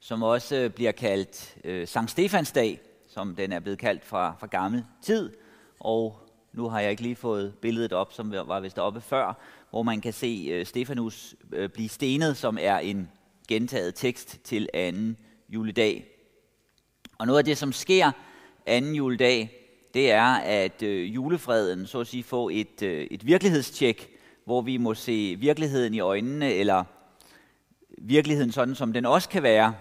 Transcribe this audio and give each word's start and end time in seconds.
som 0.00 0.22
også 0.22 0.56
øh, 0.56 0.70
bliver 0.70 0.92
kaldt 0.92 1.56
øh, 1.64 1.88
Sankt 1.88 2.10
Stefans 2.10 2.52
dag, 2.52 2.80
som 3.08 3.36
den 3.36 3.52
er 3.52 3.60
blevet 3.60 3.78
kaldt 3.78 4.04
fra, 4.04 4.36
fra 4.40 4.46
gammel 4.46 4.84
tid. 5.02 5.30
Og 5.80 6.28
nu 6.52 6.68
har 6.68 6.80
jeg 6.80 6.90
ikke 6.90 7.02
lige 7.02 7.16
fået 7.16 7.54
billedet 7.62 7.92
op, 7.92 8.12
som 8.12 8.32
var 8.32 8.60
vist 8.60 8.78
oppe 8.78 9.00
før, 9.00 9.38
hvor 9.70 9.82
man 9.82 10.00
kan 10.00 10.12
se 10.12 10.48
øh, 10.50 10.66
Stefanus 10.66 11.34
øh, 11.52 11.68
blive 11.68 11.88
stenet, 11.88 12.36
som 12.36 12.58
er 12.60 12.78
en 12.78 13.10
gentaget 13.48 13.94
tekst 13.94 14.38
til 14.44 14.68
anden 14.74 15.16
juledag. 15.48 16.06
Og 17.18 17.26
noget 17.26 17.38
af 17.38 17.44
det, 17.44 17.58
som 17.58 17.72
sker 17.72 18.10
anden 18.66 18.94
juledag, 18.94 19.50
det 19.94 20.10
er, 20.10 20.34
at 20.34 20.82
øh, 20.82 21.14
julefreden 21.14 21.86
så 21.86 22.00
at 22.00 22.06
sige 22.06 22.22
får 22.22 22.50
et, 22.50 22.82
øh, 22.82 23.06
et 23.10 23.26
virkelighedstjek, 23.26 24.10
hvor 24.44 24.60
vi 24.60 24.76
må 24.76 24.94
se 24.94 25.36
virkeligheden 25.38 25.94
i 25.94 26.00
øjnene, 26.00 26.52
eller 26.52 26.84
virkeligheden 27.98 28.52
sådan, 28.52 28.74
som 28.74 28.92
den 28.92 29.06
også 29.06 29.28
kan 29.28 29.42
være, 29.42 29.74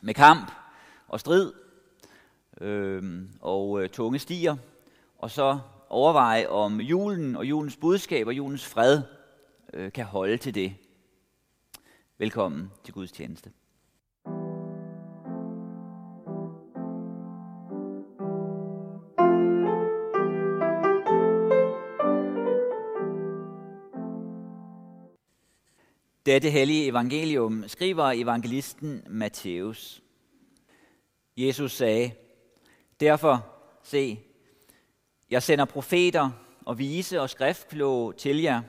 med 0.00 0.14
kamp 0.14 0.52
og 1.08 1.20
strid 1.20 1.52
øh, 2.60 3.22
og 3.40 3.82
øh, 3.82 3.88
tunge 3.88 4.18
stier, 4.18 4.56
og 5.18 5.30
så 5.30 5.58
overveje, 5.88 6.48
om 6.48 6.80
julen 6.80 7.36
og 7.36 7.44
julens 7.44 7.76
budskab 7.76 8.26
og 8.26 8.36
julens 8.36 8.66
fred 8.66 9.02
øh, 9.72 9.92
kan 9.92 10.04
holde 10.04 10.36
til 10.36 10.54
det. 10.54 10.74
Velkommen 12.18 12.70
til 12.84 12.94
Guds 12.94 13.12
tjeneste. 13.12 13.50
Dette 26.30 26.50
hellige 26.50 26.86
evangelium 26.86 27.64
skriver 27.66 28.12
evangelisten 28.14 29.02
Matthæus. 29.06 30.02
Jesus 31.36 31.72
sagde, 31.72 32.10
Derfor, 33.00 33.46
se, 33.82 34.20
jeg 35.30 35.42
sender 35.42 35.64
profeter 35.64 36.30
og 36.66 36.78
vise 36.78 37.20
og 37.20 37.30
skriftkloge 37.30 38.12
til 38.12 38.42
jer. 38.42 38.62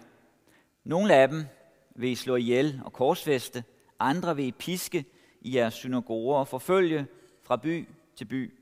Nogle 0.83 1.15
af 1.15 1.27
dem 1.27 1.45
vil 1.95 2.09
I 2.09 2.15
slå 2.15 2.35
ihjel 2.35 2.81
og 2.85 2.93
korsfeste, 2.93 3.63
andre 3.99 4.35
vil 4.35 4.45
I 4.45 4.51
piske 4.51 5.05
i 5.41 5.55
jeres 5.55 5.73
synagoger 5.73 6.37
og 6.37 6.47
forfølge 6.47 7.07
fra 7.43 7.55
by 7.55 7.87
til 8.15 8.25
by. 8.25 8.53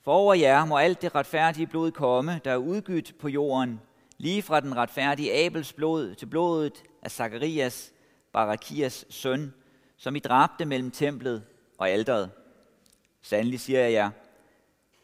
For 0.00 0.12
over 0.12 0.34
jer 0.34 0.64
må 0.64 0.76
alt 0.76 1.02
det 1.02 1.14
retfærdige 1.14 1.66
blod 1.66 1.90
komme, 1.90 2.40
der 2.44 2.50
er 2.50 2.56
udgydt 2.56 3.18
på 3.18 3.28
jorden, 3.28 3.80
lige 4.18 4.42
fra 4.42 4.60
den 4.60 4.76
retfærdige 4.76 5.46
Abels 5.46 5.72
blod 5.72 6.14
til 6.14 6.26
blodet 6.26 6.82
af 7.02 7.10
Zakarias, 7.10 7.92
Barakias 8.32 9.06
søn, 9.10 9.54
som 9.96 10.16
I 10.16 10.18
dræbte 10.18 10.64
mellem 10.64 10.90
templet 10.90 11.44
og 11.78 11.88
alderet. 11.88 12.30
Sandelig 13.22 13.60
siger 13.60 13.80
jeg 13.80 13.92
jer, 13.92 14.10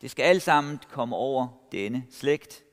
det 0.01 0.11
skal 0.11 0.23
alt 0.23 0.43
sammen 0.43 0.81
komme 0.91 1.17
over 1.17 1.49
denne 1.73 2.07
slægt. 2.11 2.65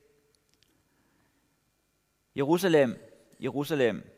Jerusalem, 2.36 2.98
Jerusalem, 3.40 4.08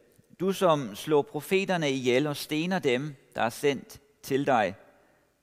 du 0.41 0.53
som 0.53 0.95
slår 0.95 1.23
profeterne 1.23 1.91
ihjel 1.91 2.27
og 2.27 2.37
stener 2.37 2.79
dem, 2.79 3.15
der 3.35 3.43
er 3.43 3.51
sendt 3.51 4.01
til 4.23 4.47
dig. 4.47 4.75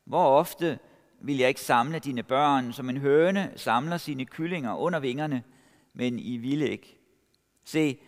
Hvor 0.06 0.26
ofte 0.26 0.80
vil 1.20 1.38
jeg 1.38 1.50
ikke 1.50 1.62
samle 1.62 2.00
dine 2.00 2.24
børn, 2.24 2.74
som 2.74 2.90
en 2.90 2.98
høne 2.98 3.54
samler 3.56 3.98
sine 3.98 4.26
kyllinger 4.26 4.76
under 4.76 5.00
vingerne, 5.00 5.44
men 5.94 6.20
I 6.20 6.38
ville 6.38 6.70
ikke. 6.70 6.98
Se, 7.64 8.00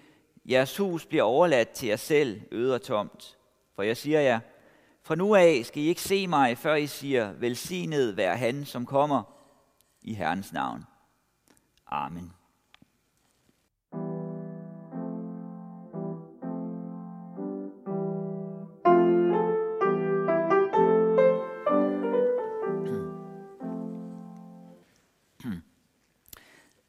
jeres 0.45 0.77
hus 0.77 1.05
bliver 1.05 1.23
overladt 1.23 1.69
til 1.69 1.87
jer 1.87 1.95
selv, 1.95 2.41
øde 2.51 2.75
og 2.75 2.81
tomt. 2.81 3.37
For 3.75 3.83
jeg 3.83 3.97
siger 3.97 4.19
jer, 4.19 4.39
fra 5.03 5.15
nu 5.15 5.35
af 5.35 5.61
skal 5.65 5.83
I 5.83 5.87
ikke 5.87 6.01
se 6.01 6.27
mig, 6.27 6.57
før 6.57 6.75
I 6.75 6.87
siger, 6.87 7.31
velsignet 7.31 8.17
være 8.17 8.37
han, 8.37 8.65
som 8.65 8.85
kommer 8.85 9.23
i 10.01 10.13
Herrens 10.13 10.53
navn. 10.53 10.83
Amen. 11.87 12.33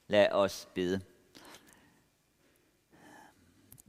Lad 0.09 0.29
os 0.33 0.69
bede. 0.75 1.01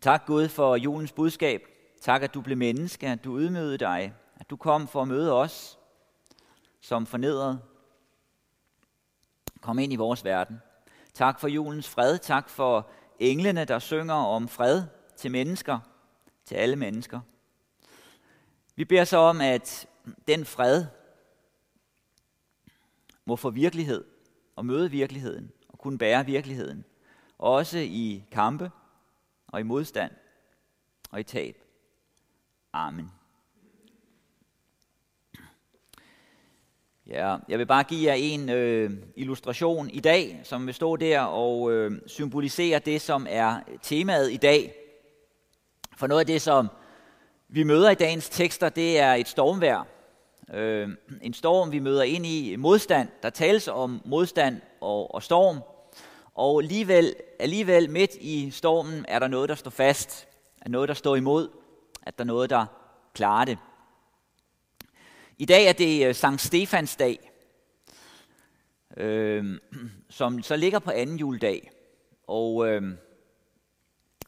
Tak 0.05 0.25
Gud 0.25 0.47
for 0.47 0.75
julens 0.75 1.11
budskab. 1.11 1.61
Tak, 2.01 2.23
at 2.23 2.33
du 2.33 2.41
blev 2.41 2.57
menneske, 2.57 3.07
at 3.07 3.23
du 3.23 3.39
ydmygede 3.39 3.77
dig, 3.77 4.13
at 4.35 4.49
du 4.49 4.55
kom 4.55 4.87
for 4.87 5.01
at 5.01 5.07
møde 5.07 5.33
os 5.33 5.79
som 6.81 7.05
fornedret. 7.05 7.61
Kom 9.61 9.79
ind 9.79 9.93
i 9.93 9.95
vores 9.95 10.23
verden. 10.23 10.61
Tak 11.13 11.39
for 11.39 11.47
julens 11.47 11.89
fred. 11.89 12.17
Tak 12.17 12.49
for 12.49 12.89
englene, 13.19 13.65
der 13.65 13.79
synger 13.79 14.13
om 14.13 14.47
fred 14.47 14.83
til 15.17 15.31
mennesker, 15.31 15.79
til 16.45 16.55
alle 16.55 16.75
mennesker. 16.75 17.19
Vi 18.75 18.85
beder 18.85 19.03
så 19.03 19.17
om, 19.17 19.41
at 19.41 19.87
den 20.27 20.45
fred 20.45 20.85
må 23.25 23.35
få 23.35 23.49
virkelighed 23.49 24.03
og 24.55 24.65
møde 24.65 24.91
virkeligheden 24.91 25.51
og 25.69 25.79
kunne 25.79 25.97
bære 25.97 26.25
virkeligheden. 26.25 26.85
Også 27.37 27.77
i 27.77 28.23
kampe 28.31 28.71
og 29.47 29.59
i 29.59 29.63
modstand 29.63 30.11
og 31.11 31.19
i 31.19 31.23
tab. 31.23 31.55
Amen. 32.73 33.11
Ja, 37.07 37.37
jeg 37.49 37.59
vil 37.59 37.65
bare 37.65 37.83
give 37.83 38.09
jer 38.09 38.13
en 38.13 38.49
øh, 38.49 38.91
illustration 39.15 39.89
i 39.89 39.99
dag, 39.99 40.41
som 40.43 40.65
vil 40.65 40.73
stå 40.73 40.95
der 40.95 41.19
og 41.19 41.71
øh, 41.71 41.91
symbolisere 42.07 42.79
det, 42.79 43.01
som 43.01 43.27
er 43.29 43.59
temaet 43.81 44.31
i 44.31 44.37
dag. 44.37 44.75
For 45.97 46.07
noget 46.07 46.19
af 46.19 46.25
det, 46.25 46.41
som 46.41 46.67
vi 47.47 47.63
møder 47.63 47.89
i 47.89 47.95
dagens 47.95 48.29
tekster, 48.29 48.69
det 48.69 48.99
er 48.99 49.13
et 49.13 49.27
stormvær. 49.27 49.87
Øh, 50.53 50.89
en 51.21 51.33
storm, 51.33 51.71
vi 51.71 51.79
møder 51.79 52.03
ind 52.03 52.25
i 52.25 52.55
modstand. 52.55 53.09
Der 53.23 53.29
tales 53.29 53.67
om 53.67 54.01
modstand 54.05 54.61
og, 54.81 55.15
og 55.15 55.23
storm. 55.23 55.59
Og 56.35 56.61
alligevel, 56.61 57.15
alligevel 57.39 57.89
midt 57.89 58.15
i 58.15 58.51
stormen 58.51 59.05
er 59.07 59.19
der 59.19 59.27
noget, 59.27 59.49
der 59.49 59.55
står 59.55 59.71
fast. 59.71 60.27
Er 60.61 60.69
noget, 60.69 60.87
der 60.87 60.93
står 60.93 61.15
imod. 61.15 61.49
At 62.03 62.17
der 62.17 62.23
er 62.23 62.27
noget, 62.27 62.49
der 62.49 62.65
klarer 63.13 63.45
det. 63.45 63.57
I 65.37 65.45
dag 65.45 65.65
er 65.65 65.73
det 65.73 66.07
øh, 66.07 66.15
Sankt 66.15 66.41
Stefans 66.41 66.95
dag, 66.95 67.31
øh, 68.97 69.59
som 70.09 70.41
så 70.41 70.55
ligger 70.55 70.79
på 70.79 70.91
anden 70.91 71.17
juledag. 71.17 71.71
Og 72.27 72.67
øh, 72.67 72.81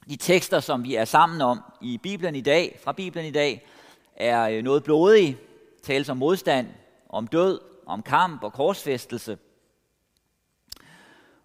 de 0.09 0.15
tekster, 0.15 0.59
som 0.59 0.83
vi 0.83 0.95
er 0.95 1.05
sammen 1.05 1.41
om 1.41 1.61
i 1.81 1.97
Bibelen 2.03 2.35
i 2.35 2.41
dag, 2.41 2.79
fra 2.83 2.91
Bibelen 2.91 3.25
i 3.25 3.31
dag, 3.31 3.67
er 4.15 4.49
øh, 4.49 4.63
noget 4.63 4.83
blodige, 4.83 5.37
tales 5.83 6.09
om 6.09 6.17
modstand, 6.17 6.67
om 7.09 7.27
død, 7.27 7.59
om 7.85 8.03
kamp 8.03 8.43
og 8.43 8.53
korsfæstelse. 8.53 9.37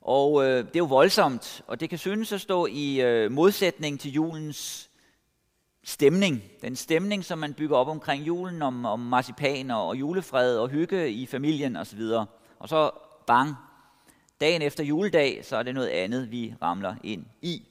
Og 0.02 0.44
øh, 0.44 0.58
det 0.58 0.76
er 0.76 0.78
jo 0.78 0.84
voldsomt, 0.84 1.62
og 1.66 1.80
det 1.80 1.88
kan 1.90 1.98
synes 1.98 2.32
at 2.32 2.40
stå 2.40 2.66
i 2.66 3.00
øh, 3.00 3.32
modsætning 3.32 4.00
til 4.00 4.12
julens 4.12 4.90
stemning. 5.84 6.42
Den 6.62 6.76
stemning, 6.76 7.24
som 7.24 7.38
man 7.38 7.54
bygger 7.54 7.76
op 7.76 7.88
omkring 7.88 8.26
julen, 8.26 8.62
om, 8.62 8.84
om 8.84 9.00
marcipan 9.00 9.70
og 9.70 9.96
julefred 9.96 10.58
og 10.58 10.68
hygge 10.68 11.10
i 11.10 11.26
familien 11.26 11.76
osv. 11.76 12.00
Og 12.58 12.68
så 12.68 12.90
bang, 13.26 13.54
dagen 14.40 14.62
efter 14.62 14.84
juledag, 14.84 15.44
så 15.44 15.56
er 15.56 15.62
det 15.62 15.74
noget 15.74 15.88
andet, 15.88 16.30
vi 16.30 16.54
ramler 16.62 16.94
ind 17.02 17.26
i. 17.42 17.68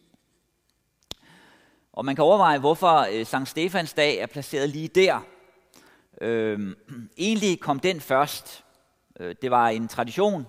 Og 1.94 2.06
man 2.06 2.16
kan 2.16 2.24
overveje, 2.24 2.60
hvorfor 2.60 3.08
øh, 3.14 3.26
Sankt 3.26 3.50
Stefans 3.50 3.94
dag 3.94 4.18
er 4.18 4.28
placeret 4.28 4.70
lige 4.70 4.88
der. 4.88 5.20
Øh, 6.22 6.76
egentlig 7.18 7.60
kom 7.60 7.80
den 7.80 8.02
først. 8.02 8.64
Øh, 9.20 9.36
det 9.42 9.52
var 9.52 9.70
en 9.70 9.88
tradition 9.88 10.46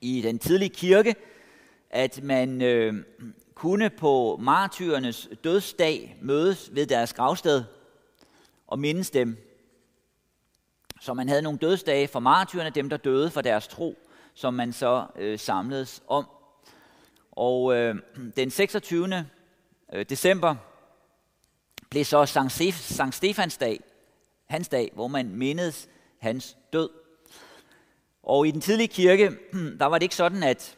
i 0.00 0.20
den 0.20 0.38
tidlige 0.38 0.68
kirke, 0.68 1.14
at 1.90 2.22
man 2.22 2.62
øh, 2.62 2.94
kunne 3.54 3.90
på 3.90 4.38
martyrernes 4.40 5.28
dødsdag 5.44 6.16
mødes 6.20 6.70
ved 6.72 6.86
deres 6.86 7.12
gravsted 7.12 7.64
og 8.66 8.78
mindes 8.78 9.10
dem. 9.10 9.36
Så 11.00 11.14
man 11.14 11.28
havde 11.28 11.42
nogle 11.42 11.58
dødsdage 11.58 12.08
for 12.08 12.20
martyrerne, 12.20 12.70
dem 12.70 12.88
der 12.88 12.96
døde 12.96 13.30
for 13.30 13.40
deres 13.40 13.68
tro, 13.68 13.98
som 14.34 14.54
man 14.54 14.72
så 14.72 15.06
øh, 15.16 15.38
samledes 15.38 16.02
om. 16.08 16.26
Og 17.32 17.74
øh, 17.76 17.94
den 18.36 18.50
26. 18.50 19.26
Øh, 19.92 20.04
december 20.08 20.56
blev 21.90 22.04
så 22.04 22.26
Sankt, 22.26 22.52
Sankt 22.74 23.14
Stefans 23.14 23.56
dag, 23.56 23.80
hans 24.46 24.68
dag, 24.68 24.90
hvor 24.94 25.08
man 25.08 25.28
mindedes 25.28 25.88
hans 26.18 26.56
død. 26.72 26.99
Og 28.22 28.46
i 28.46 28.50
den 28.50 28.60
tidlige 28.60 28.88
kirke, 28.88 29.30
der 29.80 29.86
var 29.86 29.98
det 29.98 30.02
ikke 30.02 30.14
sådan, 30.14 30.42
at, 30.42 30.76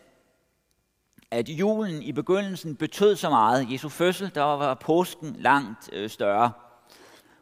at 1.31 1.49
julen 1.49 2.03
i 2.03 2.13
begyndelsen 2.13 2.77
betød 2.77 3.17
så 3.17 3.31
meget. 3.31 3.73
Jesu 3.73 3.89
fødsel, 3.89 4.31
der 4.35 4.43
var 4.43 4.75
påsken 4.75 5.37
langt 5.39 5.91
øh, 5.93 6.11
større. 6.11 6.53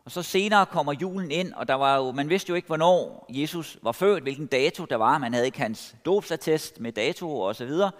Og 0.05 0.11
så 0.11 0.23
senere 0.23 0.67
kommer 0.67 0.93
julen 0.93 1.31
ind, 1.31 1.53
og 1.53 1.69
der 1.69 1.75
var 1.75 1.97
jo, 1.97 2.13
man 2.13 2.29
vidste 2.29 2.51
jo 2.51 2.55
ikke, 2.55 2.67
hvornår 2.67 3.27
Jesus 3.29 3.79
var 3.83 3.93
født, 3.93 4.23
hvilken 4.23 4.47
dato 4.47 4.85
der 4.85 4.97
var. 4.97 5.19
Man 5.19 5.33
havde 5.33 5.47
ikke 5.47 5.59
hans 5.59 5.95
dåbsattest 6.05 6.81
med 6.81 6.93
dato 6.93 7.41
og 7.41 7.57
så 7.57 7.65
videre. 7.65 7.91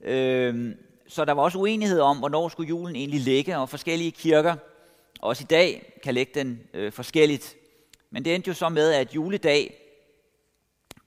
Øh, 0.00 0.74
så 1.08 1.24
der 1.24 1.32
var 1.32 1.42
også 1.42 1.58
uenighed 1.58 2.00
om, 2.00 2.18
hvornår 2.18 2.48
skulle 2.48 2.68
julen 2.68 2.96
egentlig 2.96 3.20
ligge, 3.20 3.58
og 3.58 3.68
forskellige 3.68 4.10
kirker, 4.10 4.56
også 5.20 5.42
i 5.42 5.46
dag, 5.50 5.92
kan 6.02 6.14
lægge 6.14 6.32
den 6.34 6.60
øh, 6.74 6.92
forskelligt. 6.92 7.56
Men 8.10 8.24
det 8.24 8.34
endte 8.34 8.48
jo 8.48 8.54
så 8.54 8.68
med, 8.68 8.92
at 8.92 9.14
juledag 9.14 9.79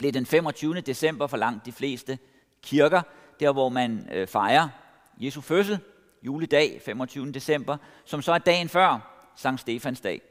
blev 0.04 0.14
den 0.14 0.26
25. 0.26 0.82
december 0.82 1.28
for 1.28 1.38
langt 1.38 1.66
de 1.66 1.72
fleste 1.72 2.18
kirker, 2.62 3.02
der 3.40 3.52
hvor 3.52 3.70
man 3.70 4.08
øh, 4.12 4.28
fejrer 4.28 4.70
Jesu 5.18 5.42
fødsel, 5.42 5.80
juledag 6.24 6.82
25. 6.86 7.32
december, 7.32 7.78
som 8.06 8.22
så 8.22 8.32
er 8.34 8.38
dagen 8.38 8.70
før 8.70 9.20
Sankt 9.36 9.62
Stefans 9.62 10.02
dag. 10.02 10.22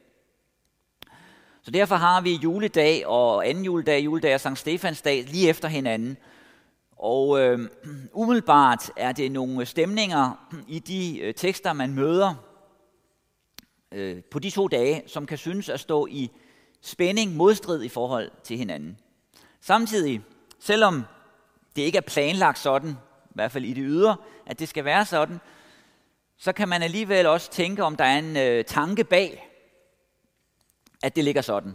Så 1.63 1.71
derfor 1.71 1.95
har 1.95 2.21
vi 2.21 2.35
juledag 2.35 3.07
og 3.07 3.49
anden 3.49 3.65
juledag, 3.65 4.05
juledag 4.05 4.35
og 4.35 4.41
Sankt 4.41 4.59
Stefans 4.59 5.03
dag 5.03 5.25
lige 5.25 5.49
efter 5.49 5.69
hinanden. 5.69 6.17
Og 6.97 7.41
øh, 7.41 7.69
umiddelbart 8.13 8.91
er 8.97 9.13
det 9.13 9.33
nogle 9.33 9.67
stemninger 9.67 10.49
i 10.69 10.79
de 10.79 11.21
øh, 11.21 11.35
tekster, 11.35 11.73
man 11.73 11.95
møder 11.95 12.35
øh, 13.93 14.23
på 14.31 14.39
de 14.39 14.51
to 14.51 14.69
dage, 14.69 15.03
som 15.07 15.27
kan 15.27 15.39
synes 15.39 15.69
at 15.69 15.81
stå 15.81 16.07
i 16.07 16.31
spænding, 16.81 17.37
modstrid 17.37 17.83
i 17.83 17.89
forhold 17.89 18.31
til 18.45 18.59
hinanden. 18.59 18.97
Samtidig, 19.65 20.23
selvom 20.59 21.03
det 21.77 21.83
ikke 21.83 21.99
er 21.99 22.03
planlagt 22.03 22.59
sådan, 22.59 22.91
i 23.25 23.35
hvert 23.35 23.53
fald 23.53 23.65
i 23.65 23.73
det 23.73 23.85
ydre, 23.87 24.17
at 24.47 24.59
det 24.59 24.69
skal 24.69 24.85
være 24.85 25.07
sådan, 25.07 25.41
så 26.37 26.53
kan 26.53 26.69
man 26.69 26.83
alligevel 26.83 27.27
også 27.27 27.51
tænke, 27.51 27.85
om 27.85 27.97
der 27.97 28.05
er 28.05 28.19
en 28.19 28.37
øh, 28.37 28.65
tanke 28.65 29.05
bag, 29.05 29.49
at 31.03 31.17
det 31.17 31.25
ligger 31.25 31.43
sådan. 31.43 31.73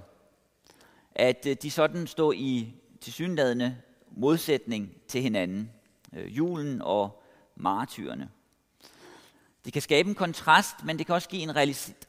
At 1.15 1.45
øh, 1.45 1.55
de 1.61 1.71
sådan 1.71 2.07
står 2.07 2.33
i 2.33 2.73
tilsyneladende 3.01 3.77
modsætning 4.11 4.91
til 5.07 5.21
hinanden. 5.21 5.71
Øh, 6.13 6.37
julen 6.37 6.81
og 6.81 7.23
martyrene. 7.55 8.29
Det 9.65 9.73
kan 9.73 9.81
skabe 9.81 10.09
en 10.09 10.15
kontrast, 10.15 10.83
men 10.83 10.97
det 10.97 11.05
kan 11.05 11.15
også 11.15 11.29
give 11.29 11.41
en 11.41 11.55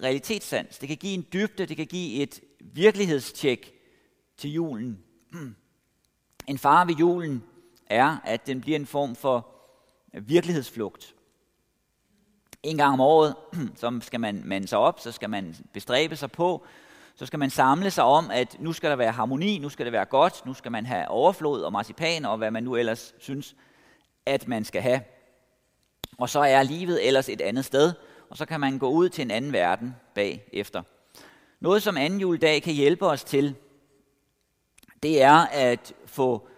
realitetssans. 0.02 0.78
Det 0.78 0.88
kan 0.88 0.96
give 0.96 1.14
en 1.14 1.26
dybde, 1.32 1.66
det 1.66 1.76
kan 1.76 1.86
give 1.86 2.22
et 2.22 2.40
virkelighedstjek 2.60 3.72
til 4.36 4.52
julen. 4.52 5.04
En 6.48 6.58
fare 6.58 6.86
ved 6.86 6.94
julen 6.94 7.44
er, 7.86 8.16
at 8.24 8.46
den 8.46 8.60
bliver 8.60 8.78
en 8.78 8.86
form 8.86 9.14
for 9.14 9.46
virkelighedsflugt. 10.12 11.14
En 12.62 12.76
gang 12.76 12.92
om 12.92 13.00
året, 13.00 13.34
så 13.80 13.98
skal 14.02 14.20
man 14.20 14.42
mande 14.44 14.68
sig 14.68 14.78
op, 14.78 15.00
så 15.00 15.12
skal 15.12 15.30
man 15.30 15.56
bestræbe 15.72 16.16
sig 16.16 16.32
på, 16.32 16.66
så 17.14 17.26
skal 17.26 17.38
man 17.38 17.50
samle 17.50 17.90
sig 17.90 18.04
om, 18.04 18.30
at 18.30 18.56
nu 18.60 18.72
skal 18.72 18.90
der 18.90 18.96
være 18.96 19.12
harmoni, 19.12 19.58
nu 19.58 19.68
skal 19.68 19.86
det 19.86 19.92
være 19.92 20.04
godt, 20.04 20.46
nu 20.46 20.54
skal 20.54 20.72
man 20.72 20.86
have 20.86 21.08
overflod 21.08 21.62
og 21.62 21.72
marcipan 21.72 22.24
og 22.24 22.38
hvad 22.38 22.50
man 22.50 22.62
nu 22.62 22.76
ellers 22.76 23.14
synes, 23.18 23.56
at 24.26 24.48
man 24.48 24.64
skal 24.64 24.82
have. 24.82 25.00
Og 26.18 26.28
så 26.28 26.40
er 26.40 26.62
livet 26.62 27.06
ellers 27.06 27.28
et 27.28 27.40
andet 27.40 27.64
sted, 27.64 27.92
og 28.30 28.36
så 28.36 28.46
kan 28.46 28.60
man 28.60 28.78
gå 28.78 28.90
ud 28.90 29.08
til 29.08 29.22
en 29.22 29.30
anden 29.30 29.52
verden 29.52 29.96
bagefter. 30.14 30.82
Noget, 31.60 31.82
som 31.82 31.96
anden 31.96 32.20
juledag 32.20 32.62
kan 32.62 32.74
hjælpe 32.74 33.06
os 33.06 33.24
til, 33.24 33.54
det 35.02 35.22
er 35.22 35.46
at 35.46 35.94
få 36.08 36.49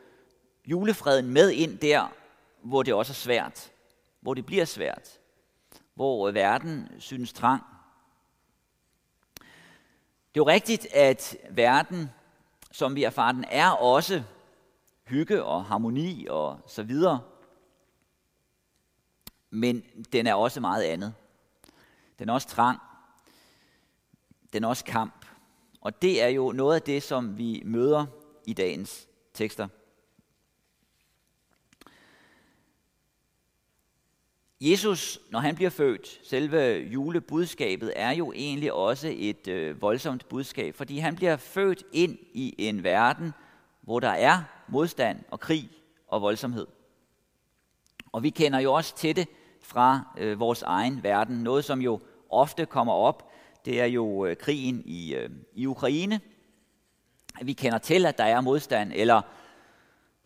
julefreden 0.67 1.31
med 1.31 1.51
ind 1.51 1.79
der, 1.79 2.13
hvor 2.63 2.83
det 2.83 2.95
også 2.95 3.13
er 3.13 3.15
svært. 3.15 3.73
Hvor 4.21 4.35
det 4.35 4.47
bliver 4.47 4.65
svært. 4.65 5.19
Hvor 5.95 6.29
øh, 6.29 6.35
verden 6.35 6.89
synes 6.99 7.33
trang. 7.33 7.63
Det 10.35 10.41
er 10.41 10.45
jo 10.45 10.47
rigtigt, 10.47 10.87
at 10.95 11.37
verden, 11.51 12.11
som 12.73 12.95
vi 12.95 13.05
erfarer 13.05 13.33
den, 13.33 13.45
er 13.49 13.71
også 13.71 14.23
hygge 15.05 15.45
og 15.45 15.65
harmoni 15.65 16.27
og 16.31 16.61
så 16.67 16.83
videre. 16.83 17.21
Men 19.51 19.83
den 20.13 20.27
er 20.27 20.35
også 20.35 20.61
meget 20.61 20.83
andet. 20.83 21.15
Den 22.19 22.29
er 22.29 22.33
også 22.33 22.49
trang. 22.49 22.79
Den 24.53 24.65
er 24.65 24.69
også 24.69 24.85
kamp. 24.85 25.27
Og 25.81 26.03
det 26.03 26.23
er 26.23 26.29
jo 26.29 26.53
noget 26.53 26.75
af 26.75 26.83
det, 26.83 27.03
som 27.03 27.39
vi 27.39 27.63
møder 27.65 28.07
i 28.47 28.53
dagens 28.53 29.09
tekster. 29.41 29.69
Jesus, 34.61 35.21
når 35.31 35.39
han 35.39 35.55
bliver 35.55 35.71
født, 35.71 36.21
selve 36.23 36.59
julebudskabet 36.77 37.93
er 37.97 38.11
jo 38.11 38.33
egentlig 38.33 38.73
også 38.73 39.13
et 39.17 39.49
øh, 39.49 39.83
voldsomt 39.83 40.29
budskab, 40.29 40.75
fordi 40.75 40.99
han 40.99 41.17
bliver 41.17 41.37
født 41.37 41.85
ind 41.93 42.19
i 42.33 42.55
en 42.59 42.85
verden, 42.85 43.33
hvor 43.81 44.01
der 44.01 44.09
er 44.09 44.43
modstand 44.69 45.19
og 45.31 45.41
krig 45.41 45.71
og 46.07 46.23
voldsomhed. 46.23 46.67
Og 48.13 48.23
vi 48.23 48.31
kender 48.31 48.59
jo 48.59 48.73
også 48.73 48.97
til 48.97 49.17
det 49.17 49.29
fra 49.63 50.15
øh, 50.19 50.41
vores 50.41 50.63
egen 50.63 51.03
verden. 51.03 51.37
Noget, 51.37 51.65
som 51.65 51.81
jo 51.81 52.01
ofte 52.31 52.67
kommer 52.67 52.93
op, 52.93 53.31
det 53.65 53.81
er 53.81 53.87
jo 53.87 54.27
øh, 54.27 54.37
krigen 54.37 54.83
i, 54.85 55.15
øh, 55.15 55.31
i 55.55 55.67
Ukraine. 55.67 56.21
Vi 57.43 57.53
kender 57.53 57.79
til, 57.79 58.07
at 58.07 58.19
der 58.19 58.25
er 58.25 58.41
modstand, 58.41 58.93
eller 58.95 59.23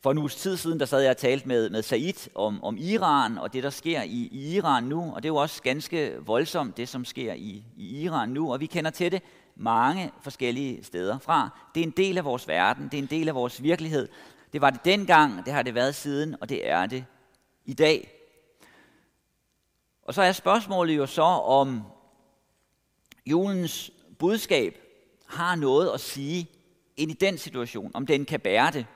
for 0.04 0.10
en 0.10 0.18
uges 0.18 0.36
tid 0.36 0.56
siden, 0.56 0.80
der 0.80 0.86
sad 0.86 1.00
jeg 1.00 1.10
og 1.10 1.16
talte 1.16 1.48
med, 1.48 1.70
med 1.70 1.82
Said 1.82 2.28
om, 2.34 2.64
om 2.64 2.76
Iran 2.78 3.38
og 3.38 3.52
det, 3.52 3.62
der 3.62 3.70
sker 3.70 4.02
i, 4.02 4.28
i 4.32 4.56
Iran 4.56 4.84
nu. 4.84 5.12
Og 5.14 5.22
det 5.22 5.28
er 5.28 5.32
jo 5.32 5.36
også 5.36 5.62
ganske 5.62 6.16
voldsomt, 6.20 6.76
det 6.76 6.88
som 6.88 7.04
sker 7.04 7.32
i, 7.32 7.64
i 7.76 8.02
Iran 8.02 8.28
nu. 8.28 8.52
Og 8.52 8.60
vi 8.60 8.66
kender 8.66 8.90
til 8.90 9.12
det 9.12 9.22
mange 9.56 10.12
forskellige 10.22 10.84
steder 10.84 11.18
fra. 11.18 11.58
Det 11.74 11.80
er 11.80 11.84
en 11.84 11.90
del 11.90 12.18
af 12.18 12.24
vores 12.24 12.48
verden, 12.48 12.84
det 12.84 12.94
er 12.94 13.02
en 13.02 13.08
del 13.08 13.28
af 13.28 13.34
vores 13.34 13.62
virkelighed. 13.62 14.08
Det 14.52 14.60
var 14.60 14.70
det 14.70 14.84
dengang, 14.84 15.44
det 15.44 15.52
har 15.52 15.62
det 15.62 15.74
været 15.74 15.94
siden, 15.94 16.36
og 16.40 16.48
det 16.48 16.68
er 16.68 16.86
det 16.86 17.04
i 17.64 17.74
dag. 17.74 18.10
Og 20.02 20.14
så 20.14 20.22
er 20.22 20.32
spørgsmålet 20.32 20.96
jo 20.96 21.06
så, 21.06 21.22
om 21.22 21.82
julens 23.26 23.90
budskab 24.18 24.78
har 25.26 25.56
noget 25.56 25.90
at 25.94 26.00
sige 26.00 26.50
ind 26.96 27.10
i 27.10 27.14
den 27.14 27.38
situation, 27.38 27.90
om 27.94 28.06
den 28.06 28.24
kan 28.24 28.40
bære 28.40 28.70
det. 28.70 28.86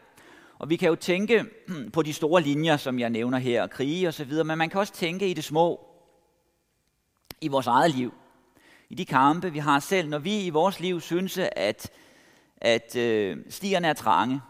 Og 0.59 0.71
vi 0.71 0.77
kan 0.77 0.89
jo 0.89 0.95
tænke 0.95 1.45
på 1.95 2.03
de 2.03 2.13
store 2.13 2.43
linjer, 2.43 2.77
som 2.77 2.99
jeg 2.99 3.11
nævner 3.11 3.39
her, 3.39 3.67
krige 3.67 4.09
og 4.09 4.15
så 4.15 4.25
videre, 4.25 4.45
men 4.45 4.59
man 4.59 4.71
kan 4.71 4.81
også 4.81 4.93
tænke 4.93 5.31
i 5.31 5.35
det 5.35 5.45
små, 5.45 5.81
i 7.41 7.49
vores 7.49 7.67
eget 7.67 7.95
liv, 7.95 8.15
i 8.91 8.95
de 8.95 9.05
kampe, 9.05 9.53
vi 9.53 9.59
har 9.59 9.81
selv, 9.81 10.09
når 10.09 10.19
vi 10.19 10.45
i 10.45 10.51
vores 10.51 10.81
liv 10.81 11.01
synes, 11.01 11.39
at, 11.39 11.91
at 12.57 12.97
øh, 12.97 13.37
stierne 13.49 13.89
er 13.89 13.93
trange, 13.93 14.41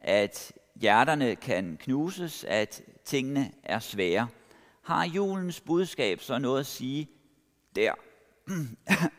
at 0.00 0.52
hjerterne 0.80 1.36
kan 1.36 1.76
knuses, 1.80 2.44
at 2.44 2.82
tingene 3.04 3.52
er 3.62 3.78
svære. 3.78 4.28
Har 4.82 5.04
julens 5.04 5.60
budskab 5.60 6.20
så 6.20 6.38
noget 6.38 6.60
at 6.60 6.66
sige 6.66 7.10
der? 7.76 7.92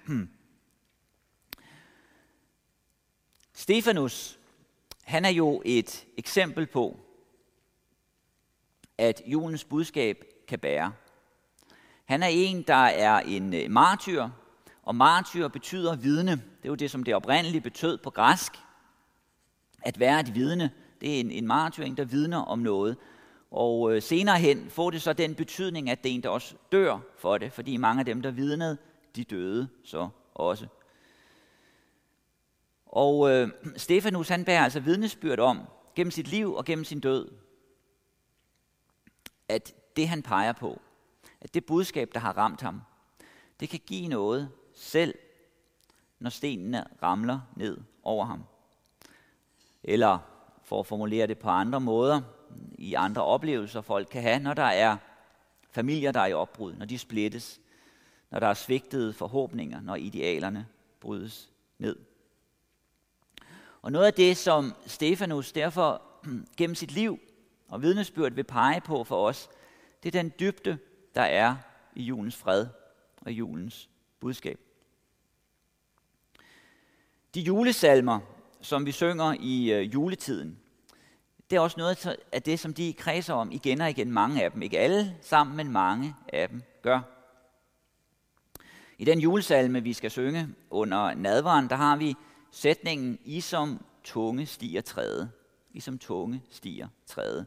Mm. 0.07 0.29
Stefanus, 3.57 4.39
han 5.03 5.25
er 5.25 5.29
jo 5.29 5.61
et 5.65 6.05
eksempel 6.17 6.65
på, 6.65 6.99
at 8.97 9.21
julens 9.25 9.63
budskab 9.63 10.23
kan 10.47 10.59
bære. 10.59 10.93
Han 12.05 12.23
er 12.23 12.27
en, 12.27 12.61
der 12.61 12.73
er 12.73 13.19
en 13.19 13.53
øh, 13.53 13.71
martyr, 13.71 14.29
og 14.83 14.95
martyr 14.95 15.47
betyder 15.47 15.95
vidne. 15.95 16.31
Det 16.31 16.63
er 16.63 16.69
jo 16.69 16.75
det, 16.75 16.91
som 16.91 17.03
det 17.03 17.15
oprindeligt 17.15 17.63
betød 17.63 17.97
på 17.97 18.09
græsk. 18.09 18.51
At 19.81 19.99
være 19.99 20.19
et 20.19 20.35
vidne, 20.35 20.71
det 21.01 21.15
er 21.15 21.19
en, 21.19 21.31
en 21.31 21.47
martyr, 21.47 21.83
en, 21.83 21.97
der 21.97 22.05
vidner 22.05 22.41
om 22.41 22.59
noget. 22.59 22.97
Og 23.51 23.95
øh, 23.95 24.01
senere 24.01 24.39
hen 24.39 24.69
får 24.69 24.89
det 24.89 25.01
så 25.01 25.13
den 25.13 25.35
betydning, 25.35 25.89
at 25.89 26.03
det 26.03 26.11
er 26.11 26.15
en, 26.15 26.23
der 26.23 26.29
også 26.29 26.55
dør 26.71 26.99
for 27.17 27.37
det, 27.37 27.53
fordi 27.53 27.77
mange 27.77 27.99
af 27.99 28.05
dem, 28.05 28.21
der 28.21 28.31
vidnede, 28.31 28.77
de 29.15 29.23
døde 29.23 29.67
så 29.83 30.09
også. 30.33 30.67
Og 32.97 33.29
øh, 33.31 33.49
Stefanus 33.75 34.29
han 34.29 34.45
bærer 34.45 34.63
altså 34.63 34.79
vidnesbyrd 34.79 35.39
om, 35.39 35.59
gennem 35.95 36.11
sit 36.11 36.27
liv 36.27 36.53
og 36.53 36.65
gennem 36.65 36.85
sin 36.85 36.99
død, 36.99 37.31
at 39.47 39.73
det 39.95 40.07
han 40.07 40.23
peger 40.23 40.53
på, 40.53 40.81
at 41.41 41.53
det 41.53 41.65
budskab, 41.65 42.09
der 42.13 42.19
har 42.19 42.37
ramt 42.37 42.61
ham, 42.61 42.81
det 43.59 43.69
kan 43.69 43.79
give 43.87 44.07
noget 44.07 44.49
selv, 44.75 45.15
når 46.19 46.29
stenene 46.29 46.85
ramler 47.03 47.39
ned 47.55 47.77
over 48.03 48.25
ham. 48.25 48.43
Eller 49.83 50.19
for 50.63 50.79
at 50.79 50.87
formulere 50.87 51.27
det 51.27 51.37
på 51.37 51.49
andre 51.49 51.79
måder, 51.81 52.21
i 52.77 52.93
andre 52.93 53.23
oplevelser 53.23 53.81
folk 53.81 54.07
kan 54.11 54.21
have, 54.21 54.39
når 54.39 54.53
der 54.53 54.63
er 54.63 54.97
familier, 55.69 56.11
der 56.11 56.19
er 56.19 56.27
i 56.27 56.33
opbrud, 56.33 56.73
når 56.73 56.85
de 56.85 56.97
splittes, 56.97 57.61
når 58.29 58.39
der 58.39 58.47
er 58.47 58.53
svigtede 58.53 59.13
forhåbninger, 59.13 59.81
når 59.81 59.95
idealerne 59.95 60.67
brydes 60.99 61.51
ned. 61.77 62.06
Og 63.81 63.91
noget 63.91 64.05
af 64.05 64.13
det, 64.13 64.37
som 64.37 64.73
Stefanus 64.85 65.51
derfor 65.51 66.01
gennem 66.57 66.75
sit 66.75 66.91
liv 66.91 67.19
og 67.69 67.81
vidnesbyrd 67.81 68.33
vil 68.33 68.43
pege 68.43 68.81
på 68.81 69.03
for 69.03 69.27
os, 69.27 69.49
det 70.03 70.15
er 70.15 70.21
den 70.21 70.33
dybde, 70.39 70.77
der 71.15 71.21
er 71.21 71.55
i 71.95 72.03
julens 72.03 72.35
fred 72.35 72.67
og 73.21 73.31
julens 73.31 73.89
budskab. 74.19 74.59
De 77.35 77.41
julesalmer, 77.41 78.19
som 78.61 78.85
vi 78.85 78.91
synger 78.91 79.35
i 79.39 79.73
øh, 79.73 79.93
juletiden, 79.93 80.59
det 81.49 81.55
er 81.55 81.59
også 81.59 81.77
noget 81.77 82.17
af 82.31 82.43
det, 82.43 82.59
som 82.59 82.73
de 82.73 82.93
kredser 82.93 83.33
om 83.33 83.51
igen 83.51 83.81
og 83.81 83.89
igen. 83.89 84.11
Mange 84.11 84.43
af 84.43 84.51
dem, 84.51 84.61
ikke 84.61 84.79
alle 84.79 85.15
sammen, 85.21 85.57
men 85.57 85.71
mange 85.71 86.15
af 86.33 86.49
dem 86.49 86.63
gør. 86.81 86.99
I 88.97 89.05
den 89.05 89.19
julesalme, 89.19 89.83
vi 89.83 89.93
skal 89.93 90.11
synge 90.11 90.47
under 90.69 91.13
nadvaren, 91.13 91.69
der 91.69 91.75
har 91.75 91.95
vi 91.95 92.15
sætningen, 92.51 93.19
I 93.25 93.41
som 93.41 93.85
tunge 94.03 94.45
stiger 94.45 94.81
træde. 94.81 95.31
I 95.71 95.79
som 95.79 95.99
tunge 95.99 96.43
stiger 96.49 96.87
træde. 97.05 97.45